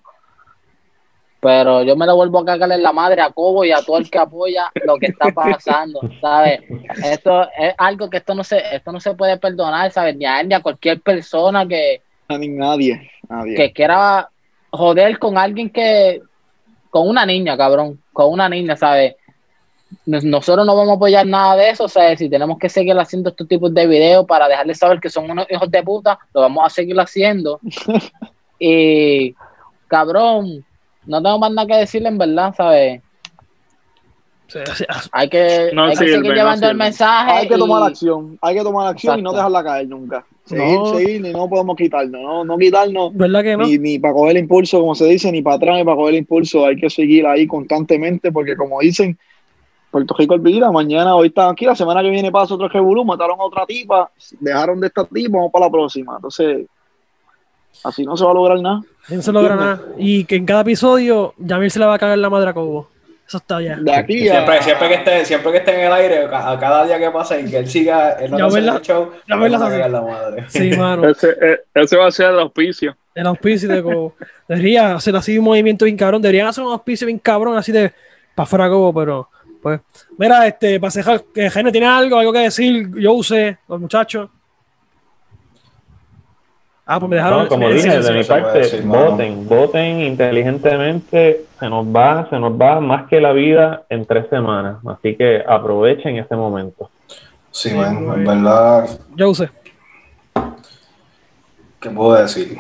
[1.41, 3.97] Pero yo me la vuelvo a cagar en la madre a Cobo y a todo
[3.97, 6.59] el que apoya lo que está pasando, ¿sabes?
[7.05, 10.17] Esto es algo que esto no se, esto no se puede perdonar, ¿sabes?
[10.17, 13.09] Ni a él ni a cualquier persona que, A ni nadie.
[13.29, 13.55] Nadie.
[13.55, 14.29] que quiera
[14.71, 16.21] joder con alguien que
[16.89, 19.15] con una niña, cabrón, con una niña, ¿sabes?
[20.05, 22.19] Nos- Nosotros no vamos a apoyar nada de eso, ¿sabes?
[22.19, 25.49] Si tenemos que seguir haciendo estos tipos de videos para dejarles saber que son unos
[25.49, 27.59] hijos de puta, lo vamos a seguir haciendo.
[28.59, 29.33] y,
[29.87, 30.65] cabrón,
[31.09, 33.01] no tengo más nada que decirle en verdad, ¿sabes?
[34.47, 37.31] Sí, sí, Hay que, No hay que sirve, seguir no llevando el mensaje.
[37.31, 38.39] Hay que y- tomar acción.
[38.41, 40.25] Hay que tomar acción y no dejarla caer nunca.
[40.45, 40.85] Seguir, No.
[40.97, 42.19] seguir y no podemos quitarnos.
[42.19, 43.65] No, no quitarnos ¿Verdad que no?
[43.67, 46.65] ni, ni para coger impulso, como se dice, ni para atrás ni para coger impulso.
[46.65, 49.19] Hay que seguir ahí constantemente porque, como dicen,
[49.91, 50.71] Puerto Rico olvida.
[50.71, 51.65] Mañana, hoy están aquí.
[51.65, 53.05] La semana que viene pasa otro revolú.
[53.05, 54.09] Mataron a otra tipa.
[54.39, 55.37] Dejaron de esta tipa.
[55.37, 56.15] Vamos para la próxima.
[56.15, 56.65] Entonces,
[57.83, 58.81] así no se va a lograr nada.
[59.09, 59.81] No se logra nada.
[59.97, 62.89] Y que en cada episodio Yamil se le va a cagar la madre a Cobo.
[63.27, 63.75] Eso está ya.
[63.75, 64.33] De aquí a.
[64.33, 67.39] Siempre, siempre, que esté, siempre que esté en el aire, a cada día que pasa
[67.39, 70.45] y que él siga en Ya no el show, ya va a cagar la madre.
[70.47, 71.07] Sí, mano.
[71.07, 72.95] Ese, eh, ese va a ser el auspicio.
[73.13, 74.15] El auspicio de Cobo.
[74.47, 76.21] Debería hacer así un movimiento bien cabrón.
[76.21, 77.93] Deberían hacer un auspicio bien cabrón, así de
[78.33, 79.29] para afuera Cobo, pero
[79.61, 79.79] pues.
[80.17, 84.29] Mira, este, para cejar, que Gene tiene algo, algo que decir, yo usé, los muchachos.
[86.91, 87.43] Ah, pues me dejaron.
[87.43, 89.11] No, como sí, dije, sí, de sí, mi parte, decir, mano.
[89.11, 94.27] voten, voten inteligentemente, se nos va, se nos va más que la vida en tres
[94.31, 96.89] semanas, así que aprovechen ese momento.
[97.51, 99.51] Sí, man, en verdad, Yo usé.
[101.79, 102.57] ¿qué puedo decir?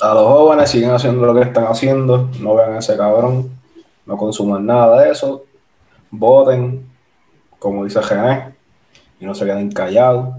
[0.00, 3.48] A los jóvenes siguen haciendo lo que están haciendo, no vean a ese cabrón.
[4.06, 5.44] no consuman nada de eso,
[6.10, 6.84] voten,
[7.60, 8.54] como dice René,
[9.20, 10.30] y no se queden callados.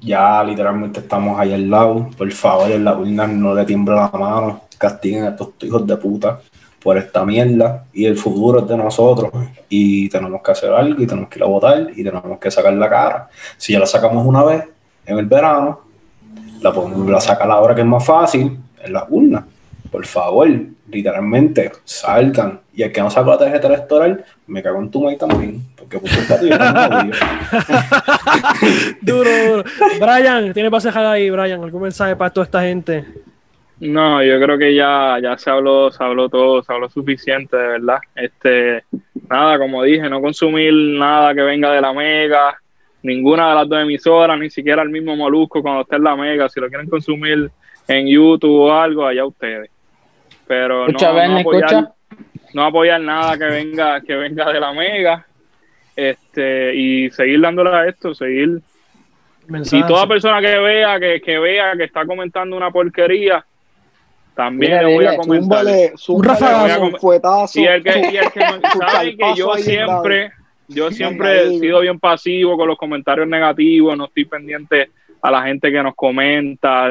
[0.00, 2.08] Ya literalmente estamos ahí al lado.
[2.16, 4.62] Por favor, en la urna no le tiembla la mano.
[4.78, 6.40] Castiguen a estos hijos de puta
[6.82, 7.84] por esta mierda.
[7.92, 9.30] Y el futuro es de nosotros.
[9.68, 12.72] Y tenemos que hacer algo y tenemos que ir a votar y tenemos que sacar
[12.72, 13.28] la cara.
[13.56, 14.64] Si ya la sacamos una vez
[15.04, 15.80] en el verano,
[16.60, 19.46] la podemos volver a sacar ahora que es más fácil en la urna.
[19.90, 20.48] Por favor,
[20.90, 22.60] literalmente, salgan.
[22.72, 25.62] Y el que no saca la tarjeta electoral, me cago en tu maíz también.
[25.76, 26.50] Porque puto está tío,
[29.02, 29.64] Duro, duro.
[30.00, 33.04] Brian, tiene para dejar ahí, Brian, algún mensaje para toda esta gente.
[33.80, 37.66] No, yo creo que ya, ya se habló, se habló todo, se habló suficiente, de
[37.66, 37.98] verdad.
[38.14, 38.84] Este,
[39.28, 42.58] nada, como dije, no consumir nada que venga de la mega,
[43.02, 46.48] ninguna de las dos emisoras, ni siquiera el mismo molusco cuando esté en la mega.
[46.48, 47.50] Si lo quieren consumir
[47.88, 49.70] en YouTube o algo, allá ustedes.
[50.50, 51.94] Pero no, Escucha, ven, no apoyar, escucha.
[52.54, 55.24] no apoyar nada que venga, que venga de la mega.
[55.94, 58.60] Este, y seguir dándole a esto, seguir
[59.46, 59.84] Mensaje.
[59.84, 63.46] y toda persona que vea que, que vea que está comentando una porquería,
[64.34, 65.40] también Mira, le voy a comentar.
[65.60, 66.82] Zúmbale, zúmbale rafagazo.
[66.82, 67.60] un fuetazo.
[67.60, 68.40] Y el que, y el que
[68.90, 70.32] sabe que yo ahí, siempre,
[70.66, 74.90] yo siempre he sido bien pasivo con los comentarios negativos, no estoy pendiente
[75.22, 76.88] a la gente que nos comenta,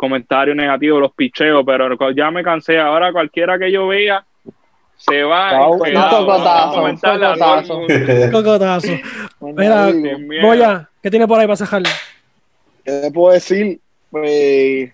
[0.00, 2.78] comentarios negativos, los picheos, pero ya me cansé.
[2.78, 4.24] Ahora cualquiera que yo vea
[4.96, 8.30] se va un cocotazo, a comentarle a todo el un.
[8.32, 8.88] Cocotazo.
[9.40, 9.90] Mira.
[10.42, 11.82] Goya, ¿qué tiene por ahí para cejar?
[12.82, 13.78] ¿Qué te puedo decir?
[14.10, 14.90] Pues,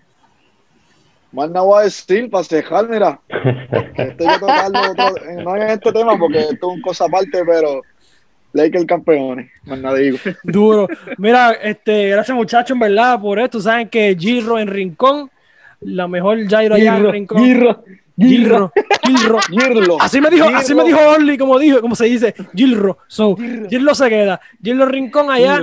[1.30, 3.20] más nada voy a decir para cejar, mira.
[3.28, 7.04] Esto hay que tocarlo otro- eh, no en este tema porque esto es una cosa
[7.04, 7.80] aparte, pero
[8.56, 10.18] Lakers campeones, más nada digo.
[10.42, 10.88] Duro.
[11.18, 13.60] Mira, este, gracias muchachos, en verdad, por esto.
[13.60, 15.30] Saben que Giro en Rincón,
[15.80, 17.44] la mejor Jairo allá en Rincón.
[17.44, 17.84] Girro,
[18.18, 18.72] Gilro,
[19.04, 19.38] Gilro.
[19.50, 19.96] Girlo.
[20.00, 22.98] Así me dijo, así me dijo Orly, como dijo, como se dice, Gilro.
[23.08, 23.36] So,
[23.68, 24.40] Gilro se queda.
[24.62, 25.60] Gilro Rincón allá,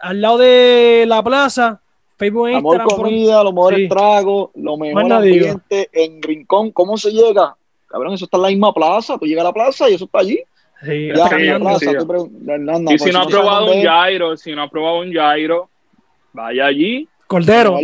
[0.00, 1.80] al lado de la plaza,
[2.18, 3.02] Facebook e Amor, Instagram.
[3.02, 3.88] comida, los mejores Sí.
[3.88, 5.46] tragos, lo mejor nada digo.
[5.46, 6.70] ambiente en Rincón.
[6.72, 7.56] ¿Cómo se llega?
[7.86, 9.16] Cabrón, eso está en la misma plaza.
[9.18, 10.40] Tú llegas a la plaza y eso está allí.
[10.84, 11.34] Sí, Ya, sí.
[11.38, 15.68] Y pues, si no ha probado un Jairo, si no ha probado un Jairo,
[16.32, 17.78] vaya allí, Cordero.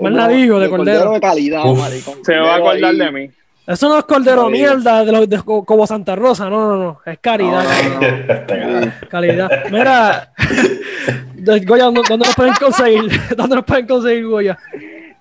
[0.00, 1.12] no, nada digo, de cordero.
[1.12, 1.78] de calidad, Uf.
[1.78, 2.24] maricón.
[2.24, 2.98] se va a Cordero acordar ahí.
[2.98, 3.30] de mí.
[3.66, 7.00] Eso no es cordero mierda de los de Co- como Santa Rosa, no, no, no,
[7.06, 8.06] es caridad, No, no, no.
[8.86, 9.50] Este calidad.
[9.70, 10.32] Mira,
[11.34, 13.10] de- Goya, ¿dónde, dónde nos pueden conseguir?
[13.36, 14.58] ¿Dónde nos pueden conseguir, Goya?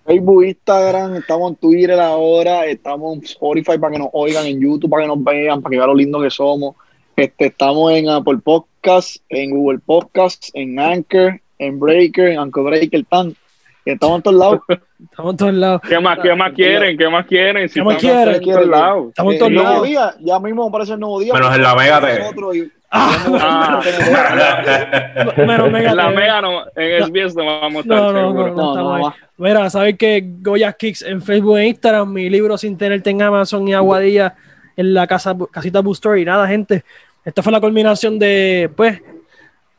[0.04, 4.90] Facebook, Instagram, estamos en Twitter ahora, estamos en Spotify para que nos oigan, en YouTube
[4.90, 6.76] para que nos vean, para que vean lo lindo que somos.
[7.16, 13.03] Este, estamos en Apple Podcasts, en Google Podcasts, en Anchor, en Breaker, en Anchor Breaker,
[13.10, 13.36] tan,
[13.86, 14.60] estamos en todos lados.
[14.99, 15.82] Estamos en todos lados.
[15.88, 16.97] ¿Qué más, qué más quieren?
[16.97, 17.70] ¿Qué más quieren?
[17.70, 18.36] Si ¿Qué más estamos quieren?
[18.36, 19.07] en todos lados.
[19.10, 19.88] Estamos en Eh, todos nuevo lados.
[19.88, 21.34] día, ya mismo aparece el nuevo día.
[21.34, 22.70] Menos en la Mega TV.
[22.91, 23.82] Ah, Ah,
[25.38, 26.10] menos mega en la.
[26.10, 29.14] Mega no, en SBS no vamos a estar No, no, no, No, no.
[29.38, 33.68] Mira, sabes que Goya Kicks en Facebook e Instagram, mi libro sin tenerte en Amazon
[33.68, 34.36] y Aguadilla
[34.80, 36.22] en la casa, casita Bookstore.
[36.22, 36.84] Y nada, gente,
[37.26, 39.02] esta fue la culminación de, pues,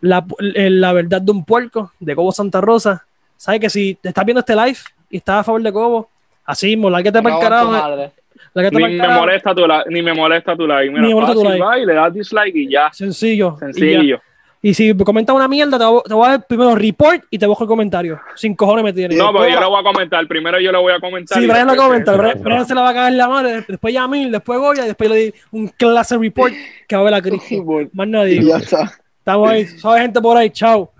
[0.03, 3.05] la, la verdad de un puerco de Cobo Santa Rosa.
[3.37, 4.77] Sabes que si te estás viendo este live
[5.09, 6.11] y estás a favor de Cobo,
[6.45, 7.71] así mismo, para tu carajo.
[7.71, 8.11] madre.
[8.53, 10.91] lárgate Ni me molesta tu like, ni me molesta tu like.
[10.91, 11.83] Mira, Ni me molesta tu like.
[11.83, 12.93] y le das dislike y ya.
[12.93, 13.57] Sencillo.
[13.75, 14.23] Y, ya.
[14.63, 17.47] Y si comentas una mierda, te voy, te voy a dar primero report y te
[17.47, 18.21] bajo el comentario.
[18.35, 19.17] Sin cojones me tienes.
[19.17, 20.27] No, pero yo le voy a comentar.
[20.27, 21.39] Primero yo le voy a comentar.
[21.41, 22.13] Sí, Brian lo después comenta.
[22.13, 23.65] se- Brian, Brian se la va a cagar en la madre.
[23.67, 26.53] Después Yamil, después Goya, y después le di un clase report
[26.87, 27.47] que va a ver la Cristo.
[27.55, 28.49] Y Más y digo.
[28.51, 28.93] ya está.
[29.19, 29.67] Estamos ahí.
[29.67, 30.51] Sabe gente por ahí.
[30.51, 30.93] Chao.